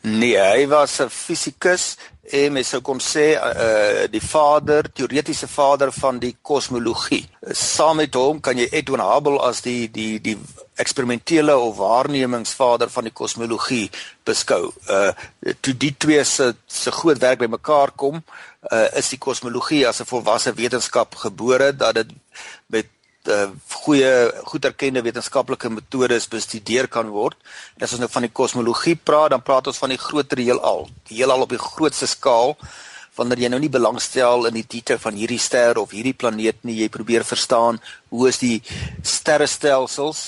Nee, 0.00 0.38
hy 0.38 0.66
was 0.68 1.00
'n 1.00 1.10
fisikus 1.10 1.96
en 2.32 2.52
mens 2.52 2.68
sou 2.72 2.80
kon 2.80 3.00
sê 3.00 3.34
uh 3.36 4.06
die 4.10 4.22
vader, 4.22 4.88
teoretiese 4.92 5.48
vader 5.48 5.92
van 5.92 6.18
die 6.18 6.36
kosmologie. 6.42 7.24
Saam 7.52 7.96
met 7.96 8.14
hom 8.14 8.40
kan 8.40 8.58
jy 8.58 8.68
Edwin 8.72 9.00
Hubble 9.04 9.40
as 9.44 9.60
die 9.60 9.90
die 9.92 10.20
die 10.20 10.38
eksperimentele 10.80 11.56
of 11.56 11.76
waarnemingsvader 11.76 12.90
van 12.90 13.04
die 13.04 13.12
kosmologie 13.12 13.90
beskou. 14.24 14.72
Uh 14.88 15.12
toe 15.60 15.76
die 15.76 15.94
twee 15.98 16.24
se 16.24 16.54
se 16.66 16.90
groot 16.90 17.18
werk 17.18 17.38
bymekaar 17.38 17.92
kom, 17.96 18.22
uh 18.72 18.88
is 18.96 19.12
die 19.12 19.20
kosmologie 19.20 19.86
as 19.86 20.00
'n 20.00 20.08
volwasse 20.08 20.54
wetenskap 20.54 21.14
gebore 21.14 21.76
dat 21.76 21.94
dit 21.94 22.10
uh, 23.28 23.50
goeie 23.84 24.10
goed 24.48 24.64
erkende 24.64 25.02
wetenskaplike 25.04 25.70
metodes 25.72 26.28
bestudeer 26.30 26.88
kan 26.88 27.10
word. 27.12 27.36
En 27.76 27.86
as 27.86 27.94
ons 27.96 28.02
nou 28.04 28.10
van 28.12 28.26
die 28.26 28.32
kosmologie 28.32 28.96
praat, 28.96 29.32
dan 29.34 29.44
praat 29.44 29.70
ons 29.70 29.80
van 29.80 29.92
die 29.94 30.00
groter 30.00 30.42
heelal, 30.42 30.88
die 31.08 31.20
heelal 31.20 31.46
op 31.46 31.54
die 31.54 31.60
grootste 31.60 32.08
skaal. 32.10 32.56
Wanneer 33.14 33.44
jy 33.44 33.50
nou 33.52 33.60
nie 33.62 33.70
belangstel 33.70 34.48
in 34.48 34.56
die 34.58 34.66
diepte 34.66 34.98
van 34.98 35.14
hierdie 35.14 35.38
ster 35.38 35.78
of 35.78 35.94
hierdie 35.94 36.16
planeet 36.18 36.64
nie, 36.66 36.80
jy 36.82 36.88
probeer 36.90 37.22
verstaan 37.24 37.78
hoe 38.10 38.28
is 38.28 38.40
die 38.42 38.56
sterrestelsels 39.06 40.24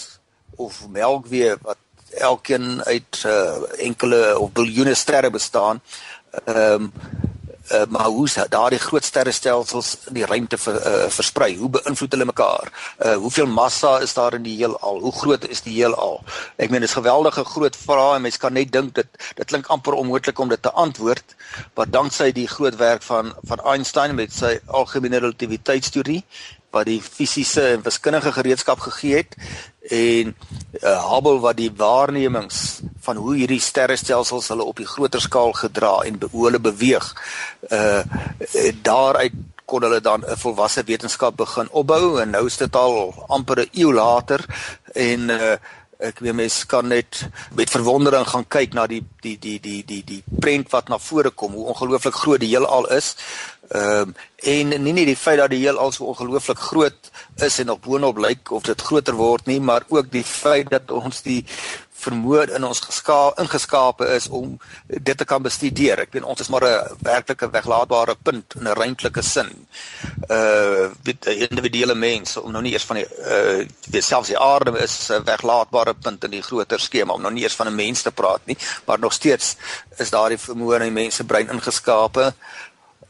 of 0.57 0.85
melkweg 0.88 1.59
wat 1.67 1.83
elkeen 2.17 2.79
uit 2.87 3.23
uh, 3.26 3.59
enkele 3.83 4.38
of 4.38 4.53
biljoene 4.57 4.95
sterre 4.95 5.31
bestaan. 5.31 5.83
Ehm 6.47 6.88
um, 6.88 6.93
uh, 7.73 7.83
maar 7.89 8.05
hoe 8.05 8.29
daardie 8.49 8.79
groot 8.79 9.05
sterrestelsels 9.05 9.97
in 10.07 10.15
die 10.15 10.27
ruimte 10.27 10.59
ver, 10.59 10.77
uh, 10.87 11.09
versprei? 11.11 11.57
Hoe 11.57 11.71
beïnvloed 11.71 12.13
hulle 12.13 12.29
mekaar? 12.29 12.73
Uh, 12.99 13.15
hoeveel 13.15 13.47
massa 13.47 13.99
is 14.01 14.15
daar 14.15 14.35
in 14.35 14.43
die 14.43 14.57
heelal? 14.57 15.01
Hoe 15.01 15.13
groot 15.13 15.49
is 15.49 15.63
die 15.67 15.75
heelal? 15.79 16.21
Ek 16.57 16.71
meen 16.71 16.85
dis 16.85 16.97
geweldige 16.97 17.45
groot 17.45 17.77
vrae 17.77 18.17
en 18.17 18.27
mense 18.27 18.41
kan 18.43 18.57
net 18.57 18.73
dink 18.73 18.95
dit 18.95 19.23
dit 19.37 19.47
klink 19.47 19.71
amper 19.73 19.97
onmoontlik 19.99 20.39
om 20.39 20.49
dit 20.49 20.63
te 20.63 20.73
antwoord, 20.73 21.37
maar 21.75 21.91
danksy 21.91 22.31
die 22.33 22.49
groot 22.51 22.77
werk 22.77 23.03
van 23.07 23.35
van 23.49 23.65
Einstein 23.73 24.15
met 24.15 24.33
sy 24.35 24.57
algemene 24.67 25.23
relativiteitsteorie 25.23 26.23
wat 26.71 26.87
die 26.87 27.01
fisiese 27.03 27.69
en 27.75 27.83
wiskundige 27.83 28.33
gereedskap 28.33 28.81
gegee 28.81 29.17
het 29.23 29.37
en 29.91 30.35
uh, 30.83 31.13
Hubble 31.13 31.41
wat 31.41 31.57
die 31.57 31.71
waarnemings 31.71 32.81
van 33.07 33.17
hoe 33.17 33.37
hierdie 33.37 33.61
sterrestelsels 33.63 34.49
hulle 34.49 34.67
op 34.67 34.77
die 34.77 34.89
groter 34.89 35.23
skaal 35.23 35.53
gedra 35.53 36.01
en 36.05 36.19
be 36.19 36.31
hulle 36.33 36.63
beweeg 36.63 37.13
uh 37.71 38.03
daaruit 38.83 39.33
kon 39.67 39.83
hulle 39.83 40.01
dan 40.01 40.25
'n 40.25 40.37
volwasse 40.37 40.83
wetenskap 40.87 41.37
begin 41.37 41.69
opbou 41.71 42.21
en 42.23 42.31
nou 42.31 42.47
is 42.47 42.57
dit 42.57 42.77
al 42.77 43.15
amper 43.29 43.61
'n 43.61 43.71
eeu 43.73 43.93
later 43.93 44.45
en 44.95 45.31
uh 45.31 45.57
ek 45.99 46.21
weet 46.21 46.37
mense 46.37 46.67
kan 46.69 46.88
net 46.88 47.23
met 47.57 47.73
verwondering 47.73 48.26
gaan 48.29 48.45
kyk 48.49 48.75
na 48.76 48.87
die 48.91 49.03
die 49.25 49.37
die 49.41 49.59
die 49.61 49.83
die 49.85 50.03
die 50.05 50.23
prent 50.41 50.71
wat 50.73 50.91
na 50.93 50.99
vore 51.00 51.31
kom 51.31 51.57
hoe 51.57 51.71
ongelooflik 51.73 52.15
groot 52.15 52.41
die 52.41 52.53
heelal 52.53 52.88
is. 52.93 53.15
Ehm 53.73 54.12
um, 54.12 54.17
en 54.47 54.69
nie 54.83 54.93
net 54.93 55.09
die 55.09 55.17
feit 55.17 55.41
dat 55.41 55.50
die 55.50 55.62
heelal 55.65 55.91
so 55.93 56.05
ongelooflik 56.12 56.59
groot 56.61 57.11
is 57.43 57.59
en 57.59 57.73
op 57.73 57.83
boonop 57.83 58.19
lyk 58.21 58.53
of 58.53 58.62
dit 58.69 58.83
groter 58.88 59.17
word 59.17 59.47
nie, 59.47 59.61
maar 59.61 59.87
ook 59.88 60.12
die 60.12 60.25
feit 60.25 60.71
dat 60.71 60.93
ons 60.93 61.23
die 61.25 61.41
vermoë 61.97 62.55
in 62.57 62.65
ons 62.67 62.81
geskaap 62.85 63.41
ingeskape 63.43 64.09
is 64.15 64.29
om 64.29 64.57
dit 64.87 65.17
te 65.17 65.25
kan 65.25 65.43
bestudeer. 65.43 66.03
Ek 66.05 66.12
weet 66.15 66.26
ons 66.29 66.41
is 66.41 66.50
maar 66.53 66.65
'n 66.65 66.97
werklike 67.03 67.50
weglaatbare 67.50 68.17
punt 68.23 68.55
in 68.59 68.69
'n 68.69 68.79
ruimtelike 68.81 69.23
sin. 69.23 69.50
Uh 70.29 70.88
met 71.05 71.26
'n 71.26 71.47
individuele 71.50 71.95
mens 71.95 72.37
om 72.37 72.53
nou 72.53 72.62
nie 72.62 72.73
eers 72.73 72.85
van 72.85 72.97
die 72.97 73.07
uh 73.07 73.67
weet 73.91 74.05
selfs 74.05 74.29
die 74.29 74.38
aarde 74.38 74.79
is 74.79 75.11
'n 75.11 75.25
weglaatbare 75.25 75.95
punt 75.95 76.25
in 76.25 76.31
die 76.31 76.43
groter 76.43 76.81
skema 76.81 77.12
om 77.12 77.23
nou 77.23 77.33
nie 77.33 77.43
eers 77.43 77.57
van 77.57 77.69
'n 77.69 77.75
mens 77.75 78.03
te 78.03 78.12
praat 78.12 78.47
nie, 78.47 78.57
maar 78.85 78.99
nog 78.99 79.12
steeds 79.12 79.57
is 79.99 80.11
daardie 80.11 80.38
vermoë 80.38 80.76
in 80.76 80.83
die 80.83 81.03
mens 81.03 81.15
se 81.15 81.25
brein 81.25 81.49
ingeskape 81.50 82.35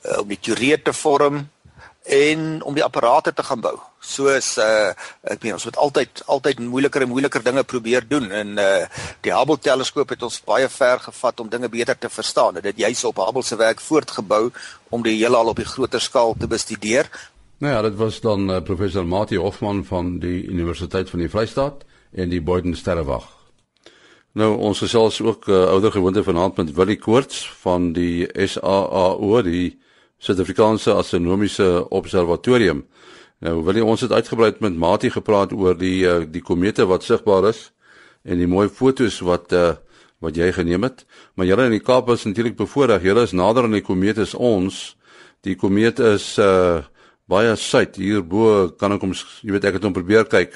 uh, 0.04 0.18
om 0.18 0.28
die 0.28 0.40
teorie 0.40 0.82
te 0.82 0.92
vorm 0.92 1.48
en 2.02 2.62
om 2.62 2.74
die 2.74 2.84
apparate 2.84 3.32
te 3.32 3.42
gaan 3.42 3.60
bou. 3.60 3.78
Soos 4.06 4.52
uh 4.62 4.92
ek 5.26 5.42
meen 5.42 5.56
ons 5.56 5.66
moet 5.66 5.78
altyd 5.82 6.22
altyd 6.30 6.60
moeiliker 6.62 7.02
en 7.02 7.10
moeiliker 7.10 7.42
dinge 7.42 7.64
probeer 7.66 8.06
doen 8.08 8.30
en 8.30 8.58
uh 8.62 8.84
die 9.26 9.34
Hubble 9.34 9.58
teleskoop 9.58 10.14
het 10.14 10.22
ons 10.22 10.38
baie 10.46 10.68
ver 10.70 11.02
gevat 11.08 11.40
om 11.42 11.50
dinge 11.50 11.68
beter 11.68 11.98
te 11.98 12.10
verstaan. 12.10 12.60
Dit 12.60 12.70
het 12.70 12.84
juis 12.86 13.04
op 13.04 13.22
Hubble 13.24 13.42
se 13.42 13.58
werk 13.58 13.80
voortgebou 13.80 14.50
om 14.90 15.02
die 15.02 15.16
heelal 15.18 15.50
op 15.50 15.58
die 15.58 15.68
groter 15.68 16.00
skaal 16.00 16.36
te 16.38 16.46
bestudeer. 16.46 17.10
Nou 17.58 17.72
ja, 17.72 17.82
dit 17.82 17.96
was 17.96 18.20
dan 18.20 18.50
uh, 18.50 18.60
professor 18.60 19.06
Mati 19.06 19.38
Hoffmann 19.40 19.84
van 19.84 20.18
die 20.20 20.44
Universiteit 20.44 21.10
van 21.10 21.24
die 21.24 21.30
Vrystaat 21.32 21.86
en 22.12 22.28
die 22.28 22.42
Boyden 22.42 22.76
Sterrewag. 22.76 23.24
Nou 24.36 24.50
ons 24.60 24.82
gesels 24.84 25.22
ook 25.24 25.48
uh, 25.48 25.62
ouer 25.72 25.92
gewoonte 25.92 26.22
vanaand 26.22 26.56
met 26.56 26.74
Willie 26.76 26.98
Koorts 27.00 27.46
van 27.62 27.94
die 27.96 28.28
SAAO, 28.46 29.40
die 29.42 29.78
Suid-Afrikaanse 30.18 30.92
Astronomiese 30.92 31.88
Observatorium. 31.88 32.84
Nou 33.44 33.62
wil 33.64 33.76
jy 33.76 33.84
ons 33.84 34.00
het 34.00 34.12
uitgebrei 34.12 34.54
met 34.64 34.76
Mati 34.76 35.10
gepraat 35.10 35.52
oor 35.52 35.76
die 35.76 36.04
uh, 36.08 36.22
die 36.24 36.42
komete 36.42 36.86
wat 36.86 37.04
sigbaar 37.04 37.50
is 37.50 37.72
en 38.24 38.38
die 38.38 38.48
mooi 38.48 38.68
fotos 38.68 39.20
wat 39.20 39.52
uh, 39.52 39.76
wat 40.24 40.36
jy 40.36 40.48
geneem 40.52 40.86
het. 40.88 41.04
Maar 41.34 41.46
julle 41.46 41.66
in 41.68 41.76
die 41.76 41.84
Kaap 41.84 42.08
is 42.08 42.24
natuurlik 42.24 42.56
bevoordeel. 42.56 43.04
Julle 43.04 43.26
is 43.28 43.36
nader 43.36 43.68
aan 43.68 43.76
die 43.76 43.84
komete 43.84 44.24
as 44.24 44.34
ons. 44.34 44.96
Die 45.44 45.56
komete 45.56 46.14
is 46.16 46.36
uh 46.38 46.82
baie 47.26 47.56
suid 47.58 47.96
hier 47.98 48.22
bo 48.22 48.68
kan 48.78 48.94
ek 48.94 49.02
hom 49.02 49.10
jy 49.42 49.50
weet 49.50 49.64
ek 49.66 49.80
het 49.80 49.86
hom 49.88 49.94
probeer 49.96 50.28
kyk 50.30 50.52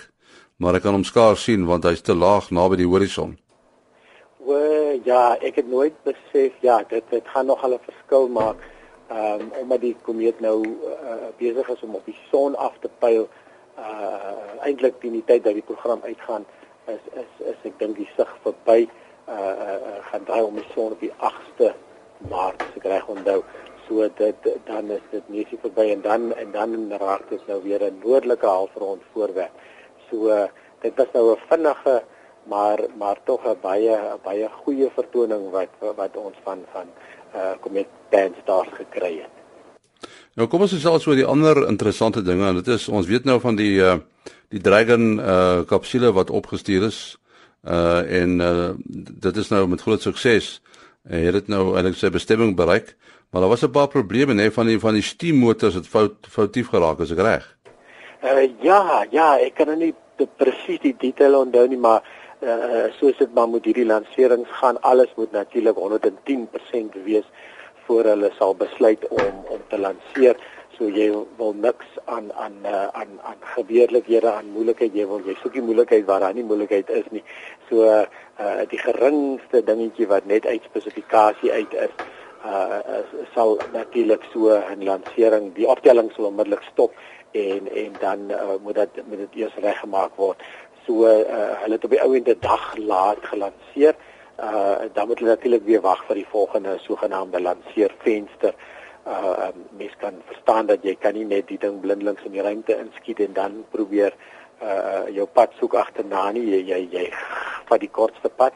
maar 0.61 0.77
ek 0.77 0.85
kan 0.85 0.95
hom 0.95 1.07
skaars 1.09 1.43
sien 1.49 1.65
want 1.67 1.87
hy's 1.89 2.05
te 2.05 2.15
laag 2.15 2.51
naby 2.53 2.79
die 2.83 2.89
horison. 2.89 3.33
O 4.45 4.59
ja, 5.07 5.37
ek 5.41 5.63
het 5.63 5.69
nooit 5.71 5.97
besef 6.05 6.53
ja, 6.65 6.83
dit 6.91 7.05
dit 7.11 7.33
gaan 7.33 7.49
nog 7.49 7.65
al 7.65 7.75
'n 7.75 7.85
verskil 7.89 8.29
maak. 8.29 8.57
Ehm 9.11 9.41
um, 9.41 9.53
omdat 9.61 9.81
die 9.81 9.97
komeet 10.03 10.41
nou 10.41 10.63
uh, 10.65 11.31
besig 11.37 11.69
is 11.69 11.81
om 11.83 11.95
op 11.99 12.05
die 12.07 12.19
son 12.31 12.55
af 12.57 12.75
te 12.79 12.91
pyl, 13.03 13.25
uh 13.79 14.63
eintlik 14.63 15.01
teen 15.01 15.17
die 15.19 15.25
tyd 15.27 15.43
dat 15.45 15.57
die 15.59 15.67
program 15.67 16.05
uitgaan, 16.05 16.45
is 16.87 17.09
is 17.19 17.47
is 17.53 17.65
ek 17.67 17.79
dink 17.81 17.97
die 17.99 18.07
sig 18.15 18.31
verby 18.45 18.85
uh, 18.85 19.35
uh 19.35 19.97
gaan 20.11 20.29
draai 20.29 20.45
om 20.47 20.61
die 20.61 20.69
son 20.75 20.95
op 20.95 21.03
die 21.03 21.11
8ste 21.19 21.73
Maart, 22.31 22.63
as 22.63 22.79
ek 22.79 22.87
reg 22.93 23.11
onthou. 23.11 23.41
So 23.89 24.07
dit 24.21 24.49
dan 24.69 24.95
is 24.95 25.03
dit 25.11 25.35
nesie 25.35 25.59
verby 25.59 25.89
en 25.97 26.07
dan 26.07 26.31
en 26.39 26.55
dan 26.55 26.79
raak 27.03 27.27
dit 27.35 27.47
nou 27.51 27.59
weer 27.67 27.83
'n 27.91 27.99
noordelike 28.05 28.47
halfrond 28.47 29.03
voorwerp. 29.13 29.59
So 30.11 30.31
uh, 30.31 30.47
dit 30.87 30.95
was 30.97 31.11
nou 31.13 31.33
'n 31.33 31.47
vinnige 31.49 32.03
maar 32.45 32.79
maar 32.99 33.19
tog 33.25 33.45
'n 33.45 33.59
baie 33.61 33.97
baie 34.23 34.49
goeie 34.65 34.91
vertoning 34.95 35.51
wat 35.51 35.69
wat 35.97 36.17
ons 36.17 36.37
van 36.45 36.65
van 36.73 36.87
uh 37.35 37.53
Comet 37.61 37.87
Band 38.11 38.35
Stars 38.43 38.69
gekry 38.73 39.15
het. 39.23 39.35
Nou 40.35 40.49
kom 40.49 40.61
ons 40.61 40.73
gesels 40.73 41.07
oor 41.07 41.17
die 41.17 41.27
ander 41.27 41.67
interessante 41.69 42.23
dinge 42.23 42.47
en 42.47 42.55
dit 42.55 42.69
is 42.69 42.89
ons 42.89 43.07
weet 43.07 43.25
nou 43.25 43.41
van 43.41 43.57
die 43.57 43.79
uh 43.81 43.99
die 44.49 44.61
Dragon 44.61 45.19
uh 45.19 45.63
kapsule 45.67 46.13
wat 46.13 46.31
opgestuur 46.31 46.87
is 46.87 47.19
uh 47.65 48.03
en 48.21 48.41
uh 48.41 48.71
dit 49.25 49.37
is 49.37 49.49
nou 49.49 49.67
met 49.69 49.81
groot 49.81 50.03
sukses. 50.03 50.61
Hy 51.09 51.17
het 51.27 51.33
dit 51.33 51.49
nou 51.49 51.77
eintlik 51.77 51.97
sy 51.97 52.11
bestemming 52.11 52.57
bereik, 52.57 52.97
maar 53.31 53.41
daar 53.41 53.51
was 53.51 53.63
'n 53.65 53.71
paar 53.71 53.89
probleme 53.89 54.35
nê 54.35 54.51
van 54.53 54.67
die 54.67 54.79
van 54.79 54.95
die 54.95 55.03
steammotors 55.03 55.75
het 55.75 55.87
fout 55.87 56.27
foutief 56.29 56.69
geraak, 56.69 57.01
is 57.01 57.11
ek 57.11 57.19
reg? 57.19 57.57
Uh 58.23 58.49
ja, 58.61 59.07
ja, 59.11 59.39
ek 59.39 59.55
kan 59.55 59.67
nou 59.67 59.77
nie 59.77 59.95
presies 60.37 60.81
die 60.81 60.97
detail 60.99 61.35
onthou 61.35 61.67
nie, 61.69 61.79
maar 61.79 62.03
uh 62.43 62.87
soos 62.99 63.19
dit 63.19 63.35
maar 63.35 63.49
moet 63.49 63.65
hierdie 63.65 63.87
lanserings 63.87 64.49
gaan, 64.61 64.81
alles 64.81 65.13
moet 65.17 65.33
natuurlik 65.33 65.77
110% 65.77 67.03
wees 67.05 67.27
voor 67.87 68.05
hulle 68.05 68.31
sal 68.39 68.55
besluit 68.55 69.09
om 69.09 69.45
om 69.49 69.61
te 69.69 69.79
lanseer. 69.79 70.37
So 70.79 70.89
jy 70.89 71.11
wil 71.37 71.53
niks 71.53 71.99
aan 72.05 72.33
aan 72.33 72.57
uh, 72.65 72.87
aan 72.87 73.19
aan 73.23 73.41
gebeurlikhede 73.57 74.31
aan 74.31 74.55
moeilikheid 74.55 74.95
jy 74.97 75.07
wil 75.07 75.21
jy 75.27 75.37
soek 75.43 75.59
die 75.59 75.67
moeilikheid 75.67 76.07
waar 76.09 76.25
daar 76.25 76.35
nie 76.35 76.47
moeilikheid 76.53 76.89
is 76.91 77.11
nie. 77.11 77.25
So 77.69 77.85
uh, 77.85 78.07
die 78.69 78.81
geringste 78.81 79.65
dingetjie 79.65 80.09
wat 80.09 80.25
net 80.25 80.47
uit 80.47 80.65
spesifikasie 80.71 81.53
uit 81.53 81.77
is 81.89 81.95
uh, 82.45 82.81
sal 83.35 83.59
natuurlik 83.73 84.25
so 84.33 84.57
'n 84.57 84.85
lansering 84.85 85.53
die 85.55 85.69
optelling 85.69 86.13
sal 86.13 86.25
onmiddellik 86.25 86.63
stop 86.73 86.93
en 87.31 87.69
en 87.75 87.93
dan 88.01 88.19
uh, 88.31 88.57
moet 88.63 88.75
dit 88.75 89.07
moet 89.09 89.19
dit 89.19 89.35
eers 89.35 89.55
reggemaak 89.55 90.17
word 90.17 90.43
so 90.87 91.07
uh, 91.07 91.61
hulle 91.63 91.77
het 91.77 91.85
op 91.85 91.91
die 91.91 92.03
ouende 92.03 92.37
dag 92.39 92.77
laat 92.77 93.25
gelanseer. 93.33 93.95
Uh, 94.41 94.89
dan 94.93 95.07
moet 95.07 95.19
hulle 95.19 95.31
natuurlik 95.31 95.65
weer 95.65 95.81
wag 95.81 96.05
vir 96.09 96.23
die 96.23 96.29
volgende 96.29 96.79
sogenaamde 96.81 97.41
lanseervenster. 97.41 98.55
Uh 99.07 99.49
mens 99.77 99.95
kan 99.99 100.21
verstaan 100.27 100.67
dat 100.67 100.83
jy 100.85 100.95
kan 101.01 101.15
nie 101.17 101.25
net 101.25 101.47
die 101.49 101.59
ding 101.59 101.81
blindelings 101.81 102.25
in 102.25 102.35
die 102.37 102.43
ruimte 102.45 102.77
inskiet 102.77 103.21
en 103.25 103.33
dan 103.33 103.65
probeer 103.71 104.13
uh 104.63 105.09
jou 105.09 105.27
pad 105.27 105.57
soek 105.59 105.75
agterna 105.75 106.31
nie. 106.37 106.45
Jy 106.51 106.61
jy, 106.69 106.81
jy 106.93 107.07
vat 107.69 107.81
die 107.81 107.91
kortste 107.91 108.29
pad 108.29 108.53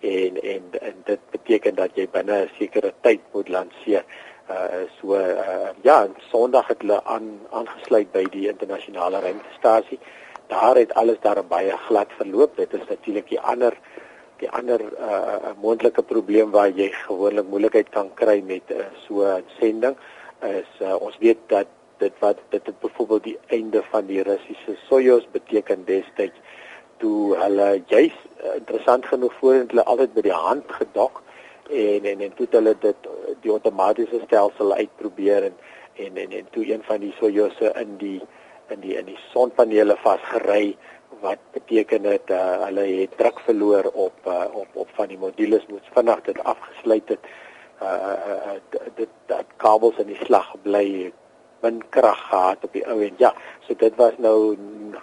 en 0.00 0.40
en 0.42 0.66
en 0.80 0.98
dit 1.06 1.30
beteken 1.30 1.78
dat 1.78 1.94
jy 1.94 2.08
binne 2.10 2.40
'n 2.42 2.50
sekere 2.58 2.92
tyd 3.00 3.22
moet 3.32 3.48
lanseer. 3.48 4.04
Uh 4.50 4.82
so 4.98 5.14
uh 5.14 5.70
ja 5.82 6.06
sonderdag 6.30 6.68
het 6.68 6.82
hulle 6.82 7.00
aan 7.04 7.40
aangesluit 7.50 8.12
by 8.12 8.24
die 8.30 8.48
internasionale 8.48 9.20
ruimtestasie 9.20 9.98
daar 10.46 10.76
het 10.76 10.94
alles 10.94 11.20
daar 11.20 11.44
baie 11.44 11.76
glad 11.86 12.10
verloop. 12.16 12.56
Dit 12.56 12.72
is 12.72 12.86
natuurlik 12.88 13.28
die 13.28 13.40
ander 13.40 13.76
die 14.42 14.50
ander 14.50 14.80
uh 14.80 15.52
moontlike 15.62 16.02
probleem 16.02 16.50
waar 16.50 16.68
jy 16.68 16.90
gewoonlik 17.06 17.46
moeilikheid 17.48 17.88
kan 17.94 18.10
kry 18.18 18.42
met 18.46 18.70
uh, 18.70 18.86
so 19.06 19.22
'n 19.22 19.44
sending 19.60 19.96
is 20.40 20.70
uh, 20.80 20.96
ons 21.00 21.16
weet 21.18 21.38
dat 21.46 21.66
dit 21.98 22.12
wat 22.18 22.38
dit 22.48 22.66
het 22.66 22.78
byvoorbeeld 22.80 23.22
die 23.22 23.38
einde 23.46 23.82
van 23.90 24.06
die 24.06 24.22
Russiese 24.22 24.76
Soyuz 24.88 25.24
beteken 25.32 25.84
destyds 25.84 26.38
toe 26.96 27.36
hulle 27.36 27.82
juis 27.86 28.16
uh, 28.44 28.54
interessant 28.56 29.06
genoeg 29.06 29.34
voorheen 29.40 29.68
hulle 29.68 29.84
altyd 29.84 30.14
by 30.14 30.26
die 30.26 30.40
hand 30.46 30.72
gedok 30.80 31.22
en 31.70 32.04
en 32.04 32.20
en 32.20 32.34
toe 32.34 32.48
hulle 32.50 32.74
dit 32.80 33.08
die 33.40 33.50
outomatiese 33.50 34.20
stelsel 34.26 34.74
uitprobeer 34.74 35.50
en 35.50 35.56
en 36.04 36.16
en, 36.16 36.32
en 36.32 36.46
toe 36.50 36.66
een 36.72 36.82
van 36.82 37.00
die 37.00 37.14
Soyuzse 37.20 37.72
in 37.80 37.96
die 37.96 38.20
in 38.70 38.80
die 38.80 38.96
in 38.98 39.06
die 39.06 39.18
sonpanele 39.32 39.96
vasgery 40.02 40.76
wat 41.22 41.40
beteken 41.52 42.02
dit 42.08 42.30
uh, 42.30 42.64
hulle 42.66 42.84
het 43.00 43.16
druk 43.18 43.40
verloor 43.46 43.88
op 43.92 44.28
uh, 44.28 44.44
op 44.52 44.68
op 44.84 44.88
van 44.98 45.08
die 45.08 45.18
modules 45.18 45.66
moes 45.68 45.92
vinnig 45.96 46.22
dit 46.28 46.40
afgesluit 46.44 47.08
het. 47.08 47.28
Uh, 47.82 48.14
uh, 48.32 48.56
dit 48.96 49.10
dat 49.26 49.46
kabels 49.56 49.98
in 50.02 50.10
die 50.12 50.20
slag 50.24 50.52
bly 50.62 51.12
min 51.64 51.80
krag 51.96 52.20
gehad 52.28 52.64
op 52.64 52.72
die 52.76 52.84
ou 52.86 52.98
en 53.04 53.16
ja 53.18 53.32
so 53.66 53.76
dit 53.80 53.96
was 54.00 54.16
nou 54.18 54.56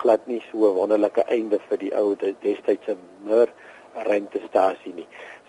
glad 0.04 0.28
nie 0.30 0.41
so 0.52 0.74
wonderlike 0.78 1.26
einde 1.28 1.60
vir 1.69 1.82
die 1.82 1.93
ou 1.97 2.15
destydse 2.21 2.97
Mir 3.26 3.50
ruimtestasie 4.08 4.93
nie. 4.95 5.08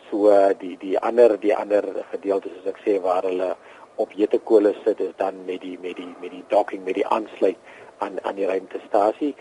So 0.09 0.29
uh, 0.33 0.51
die 0.59 0.77
die 0.81 0.97
ander 0.99 1.37
die 1.41 1.55
ander 1.57 1.85
gedeeltes 2.11 2.57
soos 2.57 2.73
ek 2.73 2.83
sê 2.85 2.99
waar 3.05 3.29
hulle 3.29 3.55
op 4.03 4.13
jetekole 4.17 4.75
sit 4.85 5.01
is 5.01 5.13
dan 5.21 5.45
met 5.47 5.61
die 5.61 5.79
met 5.81 5.97
die 6.01 6.11
met 6.21 6.33
die 6.33 6.45
docking 6.49 6.85
met 6.85 6.97
die 7.01 7.07
aansluit 7.07 7.61
aan 8.05 8.19
aan 8.23 8.39
die 8.39 8.47
ruimtestasie 8.51 9.35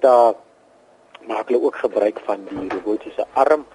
daar 0.00 0.34
maak 1.26 1.48
hulle 1.48 1.62
ook 1.62 1.76
gebruik 1.76 2.20
van 2.24 2.44
die 2.48 2.68
robotiese 2.68 3.26
arm. 3.32 3.66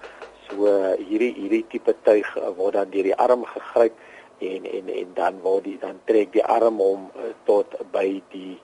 So 0.48 0.68
hierdie 0.96 1.34
hierdie 1.36 1.64
tipe 1.68 1.94
tuig 2.02 2.28
eh, 2.36 2.52
word 2.56 2.78
dan 2.78 2.90
deur 2.92 3.08
die 3.10 3.16
arm 3.16 3.44
gegryp 3.44 3.96
en 4.38 4.64
en 4.64 4.88
en 4.88 5.10
dan 5.14 5.40
word 5.42 5.64
die 5.64 5.78
dan 5.80 6.00
trek 6.04 6.32
die 6.32 6.44
arm 6.44 6.78
hom 6.80 7.10
uh, 7.16 7.32
tot 7.44 7.74
by 7.92 8.22
die 8.32 8.56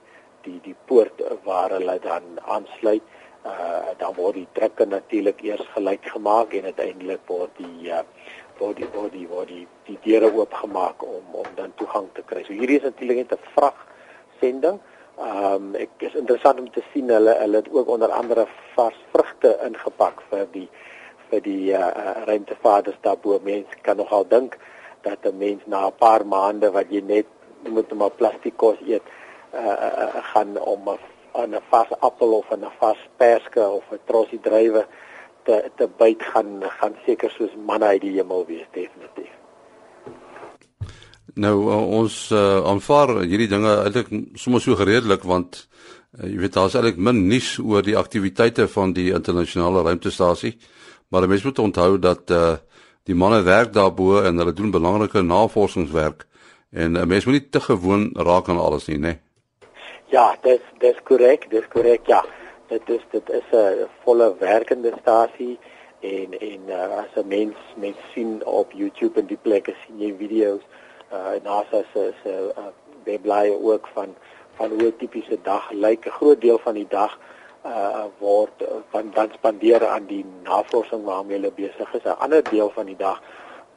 die 0.45 0.59
die 0.63 0.75
poort 0.85 1.21
waar 1.43 1.75
hulle 1.77 1.99
dan 2.01 2.39
aansluit. 2.45 3.03
Uh 3.45 3.93
dan 3.97 4.15
word 4.17 4.39
die 4.39 4.47
trekke 4.57 4.85
natuurlik 4.89 5.41
eers 5.45 5.67
gelyk 5.75 6.07
gemaak 6.13 6.53
en 6.57 6.65
uiteindelik 6.71 7.21
word 7.29 7.51
die 7.61 7.91
uh 7.93 8.01
word 8.57 8.79
die 8.81 8.89
word 8.93 9.11
die 9.13 9.27
word 9.27 9.51
die, 9.51 9.67
die 9.85 9.97
deure 10.07 10.31
oopgemaak 10.33 11.03
om 11.03 11.35
om 11.43 11.49
dan 11.55 11.73
toegang 11.81 12.09
te 12.13 12.23
kry. 12.25 12.43
So 12.47 12.53
hierdie 12.53 12.79
is 12.79 12.87
natuurlik 12.89 13.17
net 13.17 13.37
'n 13.37 13.53
vrag 13.53 13.77
sending. 14.39 14.79
Ehm 15.17 15.53
um, 15.53 15.75
ek 15.79 16.01
is 16.03 16.15
interessant 16.19 16.59
om 16.59 16.71
te 16.71 16.81
sien 16.91 17.09
hulle 17.09 17.33
hulle 17.39 17.61
het 17.61 17.69
ook 17.71 17.87
onder 17.87 18.11
andere 18.11 18.43
vars 18.75 18.97
vrugte 19.13 19.53
ingepak 19.63 20.23
vir 20.31 20.47
die 20.51 20.67
vir 21.29 21.41
die 21.45 21.71
uh, 21.71 21.87
uh, 21.87 22.15
ruimtevaders 22.27 22.97
daarbo. 23.01 23.39
Mense 23.43 23.79
kan 23.81 23.97
nogal 23.97 24.27
dink 24.27 24.57
dat 25.07 25.23
'n 25.23 25.37
mens 25.37 25.63
na 25.65 25.85
'n 25.87 25.95
paar 26.03 26.25
maande 26.25 26.71
wat 26.71 26.91
jy 26.91 27.01
net 27.01 27.25
moet 27.63 27.93
maar 27.93 28.11
plastiek 28.11 28.57
kos 28.57 28.81
eet, 28.87 29.07
uh, 29.53 30.19
gaan 30.33 30.57
om 30.57 30.89
'n 30.89 30.99
'n 31.53 31.63
vars 31.69 31.91
appel 31.99 32.37
of 32.41 32.51
'n 32.51 32.67
vars 32.79 33.07
perske 33.17 33.63
of 33.67 33.83
'n 33.91 33.99
trosie 34.05 34.39
druiwe 34.39 34.85
te 35.43 35.71
te 35.77 35.87
byt 35.87 36.23
gaan 36.23 36.63
gaan 36.79 36.95
seker 37.05 37.31
soos 37.31 37.55
manne 37.55 37.85
uit 37.85 38.01
die 38.01 38.15
hemel 38.17 38.45
wees 38.45 38.67
definitief. 38.71 39.44
Nou 41.35 41.55
uh, 41.67 41.79
ons 41.99 42.15
uh, 42.31 42.61
aanvaar 42.63 43.17
hierdie 43.25 43.49
dinge 43.51 43.73
eintlik 43.83 44.11
sommer 44.39 44.61
so 44.63 44.77
gereedelik 44.79 45.25
want 45.27 45.65
uh, 46.19 46.29
jy 46.29 46.37
weet 46.39 46.55
daar's 46.55 46.77
eintlik 46.79 46.97
min 46.97 47.25
nuus 47.27 47.57
oor 47.59 47.83
die 47.83 47.97
aktiwiteite 47.99 48.69
van 48.71 48.93
die 48.95 49.11
internasionale 49.11 49.83
ruimtestasie. 49.83 50.55
Maar 51.11 51.27
mense 51.27 51.45
moet 51.45 51.59
onthou 51.59 51.97
dat 51.99 52.31
uh, 52.31 52.55
die 53.03 53.15
manne 53.15 53.43
werk 53.43 53.73
daarbo 53.73 54.21
en 54.21 54.39
hulle 54.39 54.55
doen 54.55 54.71
belangrike 54.71 55.21
navorsingswerk 55.21 56.25
en 56.71 56.95
uh, 56.95 57.03
mense 57.03 57.27
moet 57.29 57.41
nie 57.41 57.49
te 57.49 57.59
gewoon 57.59 58.09
raak 58.15 58.49
aan 58.49 58.59
alles 58.59 58.87
nie, 58.87 58.97
né? 58.97 59.13
Nee. 59.15 59.19
Ja, 60.15 60.35
dis 60.43 60.63
dis 60.79 60.97
korrek, 61.03 61.49
dis 61.51 61.67
korrek 61.73 62.07
ja. 62.07 62.21
Dit 62.69 62.89
is 62.89 63.01
dit 63.11 63.29
is 63.29 63.49
'n 63.51 63.87
volle 64.03 64.35
werkende 64.39 64.93
stasie 65.01 65.59
en 66.01 66.39
en 66.39 66.61
uh, 66.69 66.97
as 67.01 67.11
'n 67.15 67.27
mens 67.27 67.57
mens 67.75 67.97
sien 68.13 68.45
op 68.45 68.71
YouTube 68.71 69.19
en 69.19 69.27
die 69.27 69.41
plekke 69.41 69.73
sien 69.85 69.99
jy 69.99 70.15
video's 70.17 70.63
uh, 71.15 71.43
NASA 71.43 71.83
se 71.93 72.13
se 72.23 72.33
uh, 72.57 72.63
webblaaie 73.03 73.55
ook 73.71 73.87
van 73.93 74.15
van 74.57 74.69
hoe 74.69 74.87
'n 74.87 74.97
tipiese 74.97 75.37
dag 75.41 75.71
lyk. 75.71 76.05
'n 76.05 76.17
Groot 76.19 76.41
deel 76.41 76.59
van 76.67 76.73
die 76.73 76.87
dag 76.89 77.19
uh 77.65 78.05
word 78.17 78.63
van 78.89 79.11
dan 79.13 79.29
spandeer 79.33 79.87
aan 79.87 80.05
die 80.05 80.25
navorsing 80.43 81.03
waarmee 81.03 81.37
hulle 81.37 81.51
besig 81.51 81.93
is. 81.93 82.03
'n 82.03 82.19
Ander 82.19 82.43
deel 82.43 82.69
van 82.69 82.85
die 82.85 82.97
dag 82.97 83.21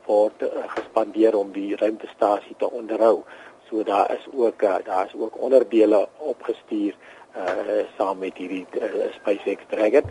word 0.07 0.42
uh, 0.42 0.48
gespandeer 0.66 1.37
om 1.37 1.53
die 1.53 1.77
ruimtestasie 1.77 2.55
te 2.59 2.70
onderhou. 2.70 3.22
So 3.68 3.83
daar 3.83 4.11
is 4.12 4.27
ook 4.33 4.62
uh, 4.62 4.77
daar 4.85 5.07
is 5.07 5.20
ook 5.20 5.40
onderdele 5.40 6.09
opgestuur 6.16 6.94
uh 7.37 7.85
saam 7.96 8.18
met 8.18 8.37
hierdie 8.37 8.66
uh, 8.72 9.12
SpaceX 9.20 9.62
Dragon 9.68 10.03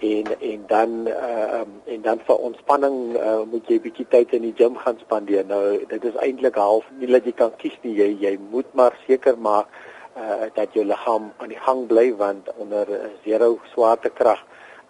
en 0.00 0.40
en 0.40 0.64
dan 0.66 1.08
uh 1.08 1.60
um, 1.60 1.80
en 1.84 2.02
dan 2.02 2.20
vir 2.26 2.36
ontspanning 2.36 3.16
uh, 3.16 3.42
moet 3.50 3.68
jy 3.68 3.80
bietjie 3.80 4.06
tyd 4.08 4.32
in 4.32 4.42
die 4.42 4.54
gim 4.56 4.76
gaan 4.76 4.98
spandeer. 5.00 5.44
Nou 5.46 5.78
dit 5.88 6.04
is 6.04 6.16
eintlik 6.26 6.54
half 6.54 6.86
nie 6.98 7.10
dat 7.12 7.24
jy 7.24 7.32
kan 7.32 7.52
kies 7.56 7.76
nie. 7.82 7.94
Jy 7.98 8.08
jy 8.20 8.38
moet 8.50 8.74
maar 8.74 8.96
seker 9.06 9.38
maak 9.38 9.68
uh 10.16 10.50
dat 10.54 10.74
jou 10.74 10.84
liggaam 10.86 11.32
aan 11.36 11.50
die 11.50 11.62
gang 11.66 11.86
bly 11.86 12.14
want 12.16 12.50
onder 12.56 12.86
zero 13.24 13.58
swaartekrag 13.72 14.44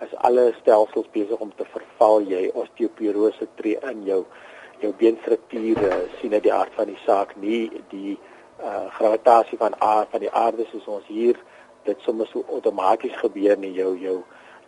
is 0.04 0.14
alle 0.28 0.52
stelsels 0.60 1.08
besig 1.12 1.40
om 1.40 1.52
te 1.56 1.64
verval 1.72 2.20
jy 2.28 2.50
osteoporose 2.52 3.48
tree 3.54 3.78
in 3.90 4.04
jou 4.04 4.24
jou 4.82 4.92
beenstruktuur 5.00 5.80
sien 6.20 6.34
uit 6.34 6.42
die 6.42 6.52
aard 6.52 6.74
van 6.76 6.90
die 6.92 7.00
saak 7.06 7.36
nie 7.40 7.70
die 7.90 8.18
uh 8.60 8.86
gravitasie 8.98 9.58
van 9.58 9.80
aard 9.80 10.12
van 10.12 10.20
die 10.20 10.32
aarde 10.44 10.66
soos 10.70 10.86
ons 10.98 11.06
hier 11.08 11.40
dit 11.84 12.00
sommer 12.06 12.28
so 12.32 12.44
outomaties 12.48 13.16
gebeur 13.22 13.56
nie 13.58 13.72
jou 13.78 13.94
jou 14.00 14.18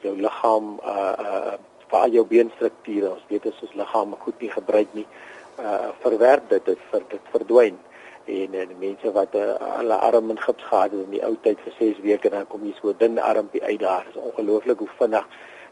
jou 0.02 0.16
liggaam 0.16 0.76
uh 0.84 1.14
uh 1.18 1.56
waar 1.90 2.08
jou 2.08 2.24
beenstrukture 2.26 3.12
ons 3.12 3.26
weet 3.28 3.46
as 3.46 3.62
ons 3.62 3.74
liggaam 3.78 4.14
goed 4.18 4.40
nie 4.40 4.50
gebruik 4.50 4.94
nie 4.94 5.06
uh 5.62 5.90
verwerp 6.02 6.48
dit 6.50 6.64
dit 6.64 6.88
vir 6.90 7.04
dit 7.08 7.34
verdwyn. 7.34 7.76
En 8.26 8.54
en 8.54 8.72
mense 8.78 9.12
wat 9.14 9.34
uh, 9.38 9.52
hulle 9.78 9.96
arm 10.08 10.30
in 10.30 10.40
gips 10.40 10.64
gehad 10.66 10.90
het 10.90 11.04
in 11.04 11.12
die 11.14 11.22
ou 11.22 11.36
tyd 11.42 11.60
vir 11.62 11.74
6 11.78 12.00
weke 12.02 12.30
dan 12.30 12.46
kom 12.50 12.64
jy 12.66 12.72
so 12.80 12.94
dun 12.98 13.20
armpie 13.22 13.62
uit 13.62 13.80
daar. 13.80 14.06
Is 14.10 14.18
ongelooflik 14.18 14.82
hoe 14.82 14.90
vinnig 14.98 15.28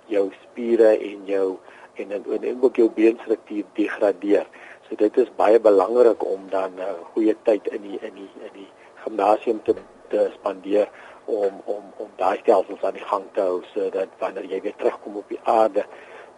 jou 0.07 0.29
spiere 0.43 0.93
en 0.95 1.27
jou 1.27 1.49
en 1.95 2.13
en, 2.13 2.25
en 2.43 2.63
ook 2.63 2.77
jou 2.77 2.91
beenstruktuur 2.95 3.65
degradeer. 3.75 4.47
So 4.87 4.95
dit 5.01 5.19
is 5.19 5.35
baie 5.37 5.59
belangrik 5.61 6.25
om 6.25 6.47
dan 6.51 6.79
'n 6.79 6.87
uh, 6.87 6.95
goeie 7.13 7.35
tyd 7.43 7.67
in 7.67 7.83
die 7.83 7.99
in 8.01 8.15
die 8.15 8.31
in 8.47 8.55
die 8.55 8.71
gimnasium 9.05 9.63
te 9.63 9.75
te 10.09 10.31
spandeer 10.35 10.89
om 11.25 11.61
om 11.65 11.83
om 11.97 12.11
daai 12.17 12.39
stelsels 12.39 12.83
aan 12.83 12.99
die 12.99 13.09
gang 13.11 13.25
te 13.33 13.41
hou 13.41 13.63
sodat 13.75 14.09
wanneer 14.19 14.45
jy 14.51 14.61
weer 14.61 14.77
terugkom 14.77 15.17
op 15.17 15.29
die 15.29 15.41
aarde 15.45 15.85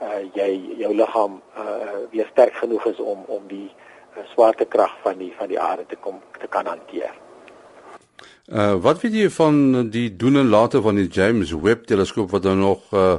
uh 0.00 0.20
jy 0.34 0.50
jou 0.78 0.94
liggaam 0.94 1.40
uh 1.56 2.00
weer 2.10 2.28
sterk 2.32 2.54
genoeg 2.54 2.86
is 2.92 2.98
om 3.00 3.24
om 3.26 3.46
die 3.48 3.68
uh, 3.70 4.24
swaartekrag 4.32 4.92
van 5.02 5.18
die 5.18 5.32
van 5.38 5.48
die 5.48 5.60
aarde 5.60 5.86
te 5.86 5.96
kom 5.96 6.20
te 6.40 6.46
kan 6.46 6.66
hanteer. 6.66 7.14
Uh 8.52 8.74
wat 8.74 9.00
weet 9.00 9.18
jy 9.22 9.30
van 9.30 9.90
die 9.90 10.08
doen 10.16 10.36
en 10.36 10.48
late 10.48 10.82
van 10.82 10.94
die 10.94 11.08
James 11.08 11.52
Webb 11.52 11.86
teleskoop 11.86 12.30
wat 12.30 12.42
nou 12.42 12.56
nog 12.56 12.92
uh 12.92 13.18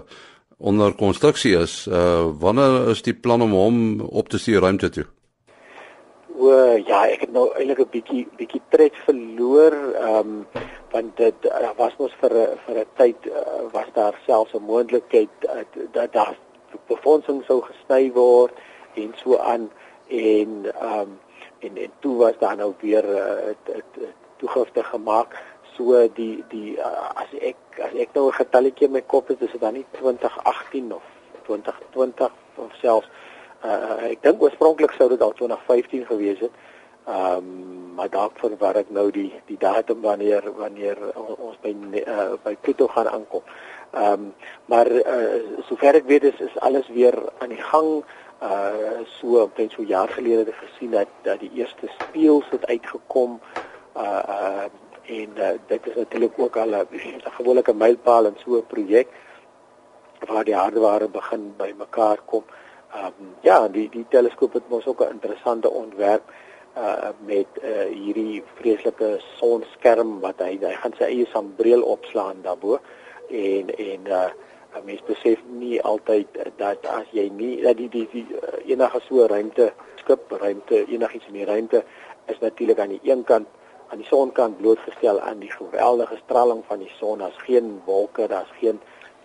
onder 0.57 0.93
konstruksie 0.93 1.57
is? 1.57 1.87
Uh 1.87 2.25
wanneer 2.39 2.89
is 2.89 3.01
die 3.01 3.13
plan 3.13 3.41
om 3.41 3.51
hom 3.51 4.01
op 4.01 4.29
te 4.29 4.37
stuur 4.37 4.61
ruimte 4.61 4.89
toe? 4.89 5.05
O 6.37 6.49
ja, 6.85 7.07
ek 7.09 7.23
het 7.25 7.31
nou 7.33 7.47
eintlik 7.57 7.79
'n 7.79 7.89
bietjie 7.91 8.27
bietjie 8.37 8.61
tred 8.69 8.95
verloor. 9.05 9.73
Ehm 9.73 10.17
um, 10.17 10.47
want 10.91 11.17
dit 11.17 11.45
uh, 11.45 11.71
was 11.77 11.95
mos 11.97 12.13
vir 12.21 12.33
vir 12.65 12.77
'n 12.81 12.91
tyd 12.99 13.25
uh, 13.25 13.65
was 13.73 13.89
daar 13.93 14.15
selfs 14.25 14.53
'n 14.53 14.69
moontlikheid 14.69 15.33
uh, 15.43 15.65
dat 15.91 16.13
daar 16.13 16.37
befondsing 16.87 17.43
sou 17.45 17.61
gesny 17.61 18.11
word 18.13 18.53
en 18.93 19.13
so 19.23 19.37
aan 19.37 19.71
en 20.07 20.51
ehm 20.65 20.99
um, 20.99 21.19
en 21.59 21.77
en 21.77 21.91
toe 21.99 22.15
was 22.17 22.37
daar 22.39 22.57
nou 22.57 22.73
weer 22.79 23.05
'n 23.05 23.55
uh, 23.75 23.81
toegifte 24.37 24.83
gemaak 24.83 25.35
so 25.75 26.07
die 26.13 26.43
die 26.49 26.77
uh, 26.77 27.09
as 27.23 27.31
ek 27.39 27.57
as 27.81 27.93
ek 27.93 28.09
nou 28.13 28.27
'n 28.27 28.39
getalletjie 28.41 28.87
in 28.87 28.93
my 28.93 29.01
kop 29.01 29.27
het 29.27 29.41
is 29.41 29.51
dit 29.51 29.61
dan 29.61 29.73
nie 29.73 29.85
2018 29.91 30.93
of 30.93 31.03
2020 31.45 32.31
of 32.55 32.71
selfs 32.81 33.09
uh, 33.63 34.11
ek 34.11 34.21
dink 34.21 34.41
oorspronklik 34.41 34.91
sou 34.91 35.09
dit 35.09 35.21
al 35.21 35.33
2015 35.33 36.05
gewees 36.05 36.39
het 36.39 36.51
Ehm 37.07 37.37
um, 37.37 37.93
maar 37.95 38.09
dalk 38.09 38.35
verwar 38.39 38.75
ek 38.75 38.89
nou 38.91 39.05
die 39.11 39.29
die 39.47 39.57
datum 39.57 40.01
wanneer 40.03 40.43
wanneer 40.57 40.97
ons 41.15 41.55
by 41.63 41.71
uh, 42.01 42.33
by 42.43 42.51
Pluto 42.61 42.87
gaan 42.91 43.07
aankom. 43.07 43.45
Ehm 43.91 44.11
um, 44.11 44.25
maar 44.65 44.91
uh, 44.91 45.61
sover 45.69 45.95
ek 46.01 46.09
weet 46.11 46.27
is 46.27 46.41
is 46.47 46.57
alles 46.59 46.89
weer 46.97 47.15
aan 47.39 47.55
die 47.55 47.63
gang. 47.69 48.03
Uh 48.43 49.07
so 49.13 49.39
omtrent 49.45 49.71
so 49.71 49.87
jaar 49.87 50.11
gelede 50.17 50.43
het 50.43 50.51
ek 50.51 50.59
gesien 50.65 50.91
dat 50.91 51.15
dat 51.23 51.39
die 51.39 51.51
eerste 51.61 51.87
speels 51.95 52.51
het 52.51 52.67
uitgekom. 52.67 53.39
Uh 53.95 54.21
uh 54.35 54.67
en 55.07 55.39
uh, 55.39 55.55
dit 55.67 55.87
is 55.87 55.95
natuurlik 55.95 56.35
ook 56.35 56.57
al 56.57 56.75
'n 56.75 57.31
gewone 57.39 57.63
mylpaal 57.73 58.25
in 58.25 58.37
so 58.43 58.59
'n 58.59 58.67
projek 58.67 59.07
waar 60.27 60.43
die 60.43 60.59
hardeware 60.59 61.07
begin 61.07 61.53
by 61.57 61.73
mekaar 61.77 62.19
kom. 62.25 62.43
Ehm 62.93 63.05
um, 63.05 63.35
ja, 63.41 63.67
die 63.67 63.89
die 63.89 64.05
teleskoop 64.09 64.53
het 64.53 64.69
mos 64.69 64.85
ook 64.85 65.01
'n 65.01 65.11
interessante 65.11 65.69
ontwerp 65.69 66.23
uh 66.77 67.09
met 67.25 67.47
uh 67.63 67.87
hierdie 67.91 68.43
vreeslike 68.55 69.19
sonskerm 69.19 70.19
wat 70.19 70.39
hy 70.39 70.57
hy 70.61 70.73
gaan 70.81 70.93
sy 70.97 71.03
eie 71.03 71.25
sambreel 71.25 71.81
opslaan 71.81 72.41
daarbo. 72.41 72.79
En 73.29 73.75
en 73.75 74.07
uh 74.07 74.29
mens 74.85 75.01
besef 75.05 75.39
nie 75.49 75.81
altyd 75.81 76.27
dat 76.55 76.85
as 76.85 77.07
jy 77.11 77.29
nie 77.33 77.61
dat 77.61 77.77
die 77.77 77.89
die, 77.89 78.07
die 78.11 78.27
uh, 78.29 78.69
enige 78.69 78.99
so 79.07 79.25
ruimte 79.25 79.71
skip 79.95 80.31
ruimte 80.31 80.85
enigiets 80.85 81.27
in 81.27 81.33
die 81.33 81.45
ruimte 81.45 81.83
is 82.25 82.39
natuurlik 82.39 82.79
aan 82.79 82.93
die 82.95 83.11
een 83.11 83.23
kant 83.23 83.47
aan 83.87 83.97
die 83.97 84.07
sonkant 84.07 84.57
blootgestel 84.57 85.19
aan 85.19 85.39
die 85.39 85.51
geweldige 85.51 86.17
straling 86.23 86.63
van 86.67 86.79
die 86.79 86.91
son. 86.99 87.17
Daar's 87.23 87.41
geen 87.47 87.81
wolke 87.85 88.27
daar's 88.27 88.51
geen 88.59 88.81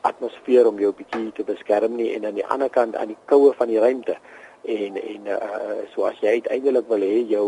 atmosfeer 0.08 0.66
om 0.66 0.78
jou 0.78 0.92
bietjie 0.98 1.32
te 1.36 1.44
beskerm 1.44 1.96
nie 1.96 2.12
en 2.14 2.26
aan 2.26 2.38
die 2.38 2.46
ander 2.46 2.70
kant 2.70 2.96
aan 2.96 3.12
die 3.12 3.20
koue 3.30 3.52
van 3.58 3.68
die 3.68 3.80
ruimte. 3.82 4.16
En 4.62 4.96
en 4.96 5.30
uh 5.36 5.76
so 5.94 6.06
as 6.08 6.18
jy 6.20 6.38
uiteindelik 6.40 6.88
wil 6.88 7.06
hê 7.06 7.22
jou 7.30 7.46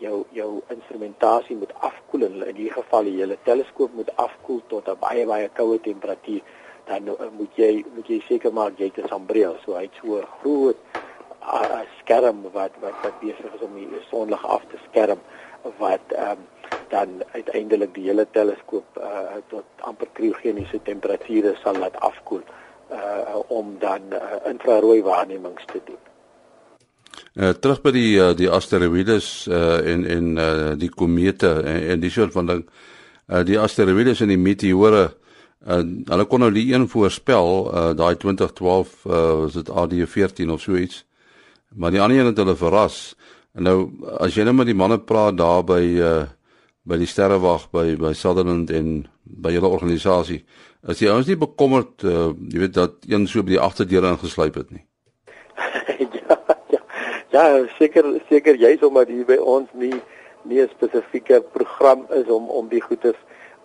jou 0.00 0.24
jou 0.32 0.50
instrumentasie 0.72 1.56
moet 1.56 1.72
afkoel 1.88 2.26
in 2.28 2.34
in 2.40 2.56
hierdie 2.56 2.72
geval 2.72 3.04
die 3.04 3.18
hele 3.20 3.36
teleskoop 3.44 3.92
moet 3.94 4.10
afkoel 4.16 4.62
tot 4.72 4.88
'n 4.88 4.98
baie 5.00 5.26
baie 5.26 5.48
koue 5.48 5.80
temperatuur 5.80 6.42
dan 6.90 7.08
uh, 7.08 7.30
moet 7.38 7.56
jy 7.56 7.84
moet 7.94 8.08
jy 8.08 8.20
seker 8.26 8.52
maak 8.52 8.78
jy 8.78 8.90
het 8.90 9.04
'n 9.04 9.08
sambreel. 9.08 9.56
So 9.64 9.76
hy't 9.78 9.94
so 10.02 10.22
groot 10.40 10.76
uh, 11.42 11.82
skerm 12.00 12.42
wat 12.52 12.72
wat 12.80 12.96
wat 13.02 13.20
besig 13.20 13.54
is 13.54 13.62
om 13.62 13.74
die 13.74 13.88
sonlig 14.10 14.46
af 14.46 14.62
te 14.70 14.78
skerm 14.88 15.20
wat 15.78 16.06
ehm 16.08 16.30
um, 16.30 16.48
dan 16.90 17.22
uiteindelik 17.32 17.94
die 17.94 18.08
hele 18.08 18.26
teleskoop 18.30 18.98
uh 18.98 19.40
tot 19.52 19.86
amper 19.88 20.10
kriogeniese 20.12 20.82
temperature 20.84 21.54
sal 21.62 21.78
laat 21.78 21.96
afkoel 22.00 22.42
uh 22.90 23.40
om 23.48 23.76
dan 23.78 24.12
uh, 24.12 24.38
infrarooi 24.50 25.02
waarnemings 25.02 25.64
te 25.72 25.80
doen. 25.86 26.00
Uh, 27.34 27.52
terug 27.62 27.82
by 27.82 27.92
die 27.94 28.18
uh, 28.18 28.32
die 28.36 28.50
asteroïdes 28.50 29.46
uh, 29.48 29.78
en 29.92 30.06
en 30.06 30.30
uh, 30.36 30.72
die 30.78 30.90
komete 30.90 31.52
en, 31.62 31.80
en 31.94 32.02
die 32.02 32.10
soort 32.10 32.34
van 32.34 32.46
ding. 32.46 32.64
Uh, 33.28 33.44
die 33.46 33.58
asteroïdes 33.58 34.22
en 34.24 34.32
die 34.34 34.40
meteore 34.40 35.04
uh, 35.66 35.82
hulle 36.10 36.26
kon 36.30 36.42
nou 36.44 36.50
die 36.54 36.70
een 36.72 36.88
voorspel, 36.88 37.68
uh, 37.68 37.90
daai 37.96 38.16
2012 38.16 38.94
uh, 39.04 39.22
was 39.44 39.58
dit 39.58 39.70
AD14 39.70 40.50
of 40.50 40.64
so 40.64 40.76
iets. 40.76 41.04
Maar 41.74 41.94
die 41.94 42.00
ander 42.00 42.18
een 42.18 42.32
het 42.32 42.42
hulle 42.42 42.56
verras. 42.56 43.14
En 43.54 43.66
nou 43.66 43.78
as 44.18 44.34
jy 44.34 44.46
nou 44.46 44.54
met 44.58 44.70
die 44.70 44.78
manne 44.78 44.98
praat 44.98 45.38
daar 45.38 45.62
by 45.66 45.82
uh, 45.98 46.22
by 46.82 46.96
die 46.96 47.08
sterrewag 47.08 47.68
by 47.70 47.96
by 48.00 48.12
Sutherland 48.16 48.70
en 48.70 49.08
by 49.24 49.52
julle 49.52 49.68
organisasie, 49.68 50.44
as 50.82 51.00
jy 51.00 51.10
ons 51.12 51.28
nie 51.28 51.36
bekommerd, 51.36 52.04
uh, 52.04 52.30
jy 52.50 52.64
weet 52.64 52.74
dat 52.74 52.96
een 53.08 53.26
so 53.28 53.42
by 53.42 53.56
die 53.56 53.60
agterdeur 53.60 54.08
ingesluip 54.12 54.54
het 54.54 54.70
nie. 54.70 54.84
Ja, 57.30 57.44
seker 57.78 58.02
seker 58.26 58.56
jy's 58.58 58.80
omdat 58.82 59.06
hier 59.06 59.26
by 59.28 59.36
ons 59.38 59.68
nie 59.78 59.94
nie 60.42 60.60
'n 60.62 60.68
spesifieke 60.68 61.40
program 61.54 62.06
is 62.10 62.26
om 62.26 62.48
om 62.50 62.68
die 62.68 62.80
goedes 62.80 63.14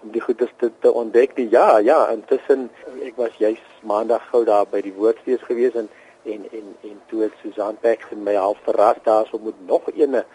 om 0.04 0.12
die 0.12 0.22
goedes 0.22 0.52
te, 0.58 0.72
te 0.80 0.92
ontdek 0.92 1.36
nie. 1.36 1.50
Ja, 1.50 1.78
ja, 1.78 2.10
intussen 2.14 2.70
ek 3.02 3.16
was 3.18 3.34
juis 3.38 3.64
maandag 3.82 4.22
gou 4.30 4.44
daar 4.46 4.68
by 4.70 4.82
die 4.82 4.94
woordfees 4.94 5.42
gewees 5.50 5.74
en 5.74 5.90
en 6.26 6.46
en 6.52 6.68
en 6.82 7.02
toe 7.08 7.22
het 7.22 7.34
Susan 7.42 7.78
Beck 7.82 8.06
en 8.12 8.24
my 8.24 8.36
half 8.36 8.58
verras 8.64 9.02
daarso 9.04 9.40
moet 9.40 9.68
nog 9.68 9.90
eene 9.96 10.26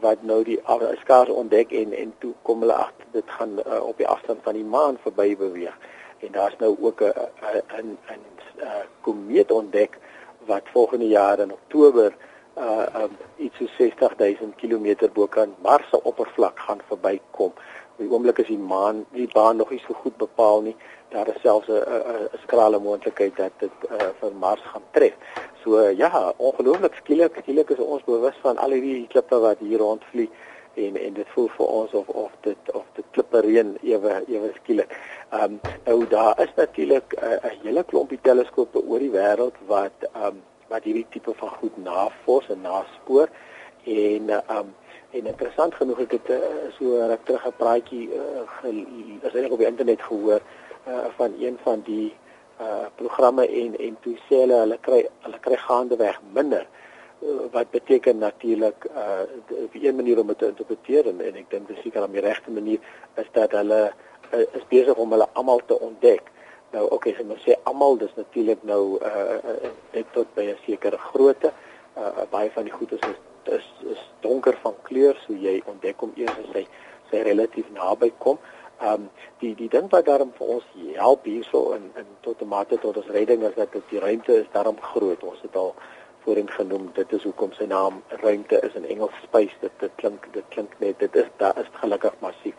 wat 0.00 0.22
nou 0.22 0.44
die 0.44 0.60
skaars 1.00 1.28
ontdek 1.28 1.72
en 1.72 1.92
en 1.92 2.14
toe 2.18 2.32
kom 2.42 2.60
hulle 2.60 2.74
agter 2.74 3.06
dit 3.12 3.24
gaan 3.26 3.58
uh, 3.66 3.82
op 3.82 3.96
die 3.96 4.06
afstand 4.06 4.38
van 4.42 4.54
die 4.54 4.64
maan 4.64 4.98
verby 5.02 5.36
beweeg. 5.36 5.76
En 6.18 6.32
daar's 6.32 6.56
nou 6.58 6.76
ook 6.80 7.00
'n 7.00 7.12
'n 7.80 7.98
'n 8.08 8.86
komeet 9.00 9.50
ontdek 9.50 9.98
wat 10.46 10.62
volgende 10.72 11.08
jaar 11.08 11.38
in 11.38 11.52
Oktober 11.52 12.14
uh 12.58 12.86
um, 13.02 13.16
iets 13.36 13.56
so 13.56 13.66
60000 13.78 14.54
km 14.56 15.08
bokant 15.12 15.62
Mars 15.62 15.88
se 15.88 16.02
oppervlak 16.02 16.58
gaan 16.58 16.80
verbykom. 16.86 17.52
Op 17.92 17.96
die 17.96 18.10
oomblik 18.10 18.38
is 18.38 18.46
die 18.46 18.58
maan 18.58 19.04
die 19.10 19.28
baan 19.32 19.56
nog 19.56 19.70
nie 19.70 19.82
so 19.86 19.94
goed 19.94 20.16
bepaal 20.16 20.60
nie. 20.60 20.76
Daar 21.10 21.28
is 21.28 21.40
selfs 21.42 21.68
'n 21.68 22.38
skrale 22.42 22.78
moontlikheid 22.78 23.36
dat 23.36 23.52
dit 23.58 23.76
uh 23.90 24.10
vir 24.20 24.32
Mars 24.38 24.62
gaan 24.72 24.82
tref. 24.90 25.14
So 25.62 25.78
uh, 25.78 25.96
ja, 25.96 26.32
ongelooflik 26.36 26.94
skielik 26.94 27.36
skielik 27.42 27.70
is 27.70 27.78
ons 27.78 28.04
bewus 28.04 28.38
van 28.40 28.58
al 28.58 28.70
hierdie 28.70 29.06
klippe 29.06 29.38
wat 29.38 29.58
hier 29.58 29.78
rondvlieg 29.78 30.30
en 30.74 30.96
en 30.96 31.12
dit 31.12 31.28
voel 31.34 31.48
vir 31.56 31.66
ons 31.66 31.92
of 31.92 32.08
of 32.08 32.30
dit 32.40 32.72
of 32.72 32.84
dit 32.94 33.04
klippe 33.10 33.40
reën 33.40 33.76
ewe 33.82 34.22
ewe 34.26 34.52
skielik. 34.62 34.96
Ehm 35.30 35.42
um, 35.42 35.60
nou 35.84 36.06
daar 36.06 36.40
is 36.42 36.54
natuurlik 36.56 37.14
'n 37.14 37.24
uh, 37.24 37.50
hele 37.62 37.84
klompie 37.84 38.18
teleskope 38.22 38.86
oor 38.86 38.98
die 38.98 39.10
wêreld 39.10 39.56
wat 39.66 40.08
ehm 40.12 40.26
um, 40.26 40.42
wat 40.68 40.84
hierdie 40.84 41.06
tipe 41.10 41.32
van 41.34 41.48
goed 41.48 41.76
navors 41.76 42.48
en 42.48 42.60
naspoor 42.60 43.28
en 43.84 44.30
um 44.30 44.74
en 45.10 45.26
interessant 45.26 45.74
genoeg 45.74 46.00
ek 46.04 46.12
het 46.18 46.28
uh, 46.30 46.36
so 46.78 47.06
reg 47.10 47.22
terug 47.24 47.46
'n 47.46 47.56
praatjie 47.58 48.04
uh, 48.14 48.68
is 49.22 49.34
eintlik 49.34 49.52
op 49.52 49.58
die 49.58 49.66
internet 49.66 50.02
gehoor 50.02 50.40
van 51.16 51.34
een 51.38 51.58
van 51.62 51.82
die 51.84 52.14
uh 52.60 52.86
programme 52.94 53.46
en 53.48 53.78
en 53.78 53.96
toe 54.00 54.16
sê 54.28 54.42
hulle 54.42 54.58
hulle 54.64 54.78
kry 54.80 55.00
hulle 55.24 55.38
kry 55.40 55.56
gaandeweg 55.56 56.20
minder 56.32 56.66
wat 57.52 57.70
beteken 57.70 58.18
natuurlik 58.18 58.84
uh 58.84 59.22
die 59.72 59.86
een 59.86 59.96
manier 59.96 60.20
om 60.20 60.26
dit 60.26 60.38
te 60.38 60.46
interpreteer 60.46 61.06
en, 61.06 61.20
en 61.20 61.34
ek 61.34 61.50
dink 61.50 61.68
dis 61.68 61.80
seker 61.84 62.04
om 62.04 62.12
die 62.12 62.24
regte 62.24 62.50
manier 62.50 62.78
is 63.20 63.28
dat 63.32 63.52
hulle 63.52 63.80
uh, 64.32 64.44
is 64.58 64.66
besig 64.68 64.96
om 64.96 65.10
hulle 65.12 65.28
almal 65.32 65.60
te 65.66 65.78
ontdek. 65.80 66.30
Nou 66.72 66.86
okay, 66.96 67.14
so 67.16 67.24
mens 67.26 67.42
sê 67.44 67.56
almal 67.68 67.98
dis 67.98 68.14
natuurlik 68.16 68.62
nou 68.62 68.98
uh 69.02 69.56
dit 69.92 70.06
tot 70.16 70.28
by 70.34 70.46
'n 70.52 70.58
sekere 70.66 70.98
grootte. 71.10 71.52
Uh 71.96 72.24
baie 72.30 72.50
van 72.50 72.64
die 72.64 72.72
goed 72.72 72.92
is 72.92 73.04
is 73.44 73.66
is 73.92 74.02
donker 74.20 74.56
van 74.62 74.74
kleur, 74.82 75.16
so 75.26 75.32
jy 75.32 75.62
ontdek 75.66 76.00
hom 76.00 76.12
eers 76.14 76.36
as 76.44 76.52
hy 76.54 76.66
sy 77.10 77.22
relatief 77.26 77.66
naby 77.74 78.12
kom. 78.18 78.38
Ehm 78.80 78.92
um, 78.92 79.08
die 79.38 79.54
die 79.54 79.68
ding 79.68 79.88
wat 79.92 80.06
daarom 80.08 80.30
vir 80.36 80.52
ons 80.56 80.68
help 80.96 81.24
hierso 81.28 81.72
in 81.76 81.90
in 82.00 82.06
tot 82.20 82.42
'n 82.42 82.48
mate 82.48 82.78
tot 82.78 82.96
ons 82.96 83.10
redding 83.16 83.42
is 83.48 83.54
dat 83.54 83.74
die 83.88 84.00
ruimte 84.00 84.32
is 84.40 84.46
daarom 84.52 84.80
groot. 84.80 85.22
Ons 85.22 85.42
het 85.42 85.56
al 85.56 85.74
voorheen 86.24 86.50
genoem. 86.50 86.90
Dit 86.94 87.12
is 87.12 87.22
hoekom 87.22 87.52
sy 87.52 87.64
naam 87.64 88.02
ruimte 88.08 88.60
is 88.60 88.74
in 88.74 88.84
Engels 88.84 89.16
space. 89.22 89.56
Dit 89.60 89.72
dit 89.78 89.90
klink 89.96 90.32
dit 90.32 90.44
klink 90.48 90.78
net 90.78 90.98
dit 90.98 91.16
is 91.16 91.28
daar 91.36 91.58
is 91.60 91.68
gelukkig 91.72 92.14
massief. 92.20 92.54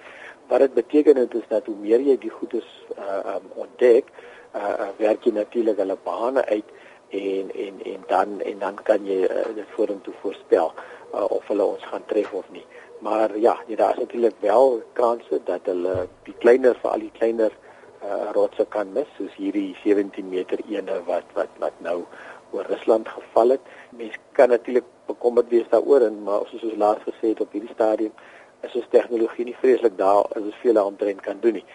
Wat 0.48 0.60
dit 0.60 0.74
beteken 0.74 1.18
het, 1.18 1.34
is 1.34 1.48
dat 1.48 1.66
hoe 1.66 1.76
meer 1.76 2.00
jy 2.00 2.18
die 2.18 2.34
goedes 2.38 2.70
uh 2.98 3.36
um 3.36 3.50
ontdek, 3.56 4.12
uh 4.56 4.90
werk 4.98 5.24
jy 5.24 5.32
natuurlik 5.32 5.78
hulle 5.78 5.98
bane 6.04 6.46
uit 6.46 6.70
en 7.10 7.52
en 7.66 7.84
en 7.84 8.04
dan 8.08 8.42
en 8.42 8.60
dan 8.60 8.76
kan 8.84 9.06
jy 9.06 9.24
uh, 9.24 9.56
dit 9.56 9.68
vorentoe 9.76 10.14
voorspel 10.22 10.74
uh, 11.14 11.26
of 11.30 11.48
hulle 11.48 11.64
ons 11.64 11.86
gaan 11.86 12.06
tref 12.06 12.34
of 12.34 12.50
nie. 12.52 12.66
Maar 13.02 13.38
ja, 13.38 13.56
jy 13.68 13.76
daar 13.76 13.96
is 13.96 14.04
natuurlik 14.04 14.36
wel 14.40 14.82
kanse 14.94 15.42
dat 15.46 15.66
hulle 15.66 16.08
die 16.24 16.36
kleiner 16.38 16.78
vir 16.82 16.90
al 16.92 17.06
die 17.08 17.14
kleiner 17.18 17.54
uh 18.02 18.30
rotse 18.34 18.66
kan 18.74 18.94
mis, 18.94 19.10
soos 19.18 19.34
hierdie 19.38 19.76
17 19.84 20.30
meter 20.30 20.62
ene 20.70 21.00
wat 21.06 21.34
wat 21.38 21.50
wat 21.62 21.82
nou 21.86 22.04
oor 22.52 22.66
Rusland 22.70 23.10
geval 23.10 23.56
het. 23.56 23.72
Mense 23.98 24.18
kan 24.38 24.50
natuurlik 24.50 24.86
bekommerd 25.06 25.50
wees 25.50 25.70
daaroor 25.70 26.06
en 26.08 26.24
maar 26.24 26.46
soos 26.50 26.64
ons 26.70 26.78
laas 26.78 27.02
gesê 27.08 27.34
het 27.34 27.42
op 27.42 27.52
hierdie 27.52 27.74
stadium 27.74 28.14
is 28.62 28.76
ons 28.78 28.90
tegnologie 28.94 29.46
nie 29.46 29.58
vreeslik 29.58 29.98
daar 29.98 30.26
as 30.36 30.42
ons 30.44 30.62
veel 30.62 30.78
aantrend 30.78 31.22
kan 31.26 31.42
doen 31.42 31.60
nie. 31.60 31.66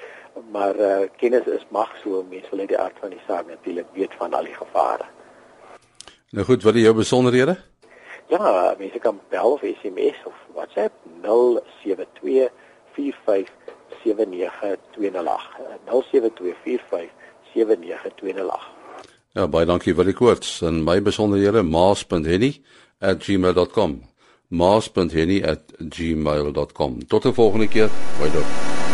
Maar 0.53 0.79
uh, 0.79 0.97
kennis 1.17 1.47
is 1.59 1.67
mag 1.75 1.91
so 2.03 2.23
mense 2.31 2.51
wil 2.51 2.63
uit 2.67 2.75
die 2.75 2.79
aard 2.79 2.99
van 3.03 3.15
die 3.15 3.23
saak 3.27 3.49
natuurlik 3.51 3.89
weet 3.95 4.15
van 4.19 4.35
al 4.35 4.47
die 4.47 4.55
gevare. 4.55 5.09
Nou 6.37 6.45
goed, 6.45 6.63
wat 6.63 6.75
is 6.75 6.83
jou 6.83 6.95
besonderhede? 6.95 7.57
Ja, 8.29 8.75
mense 8.79 8.99
kan 8.99 9.21
bel 9.31 9.53
of 9.53 9.63
SMS 9.63 10.17
of 10.27 10.35
WhatsApp 10.55 10.93
072 11.23 12.49
45 12.95 13.49
79208 14.03 15.41
072 15.85 16.55
45 16.65 17.11
79208 17.55 18.77
Ja, 19.37 19.45
baie 19.53 19.67
dankie 19.69 19.93
vir 19.95 20.05
die 20.09 20.17
koorts. 20.17 20.63
En 20.65 20.81
my 20.85 21.01
besonderhede 21.05 21.63
maas.henny@gmail.com 21.63 24.03
maas.henny@gmail.com 24.49 27.07
Tot 27.07 27.25
'n 27.25 27.35
volgende 27.35 27.69
keer. 27.69 27.91
Baie 28.19 28.31
dankie. 28.33 28.86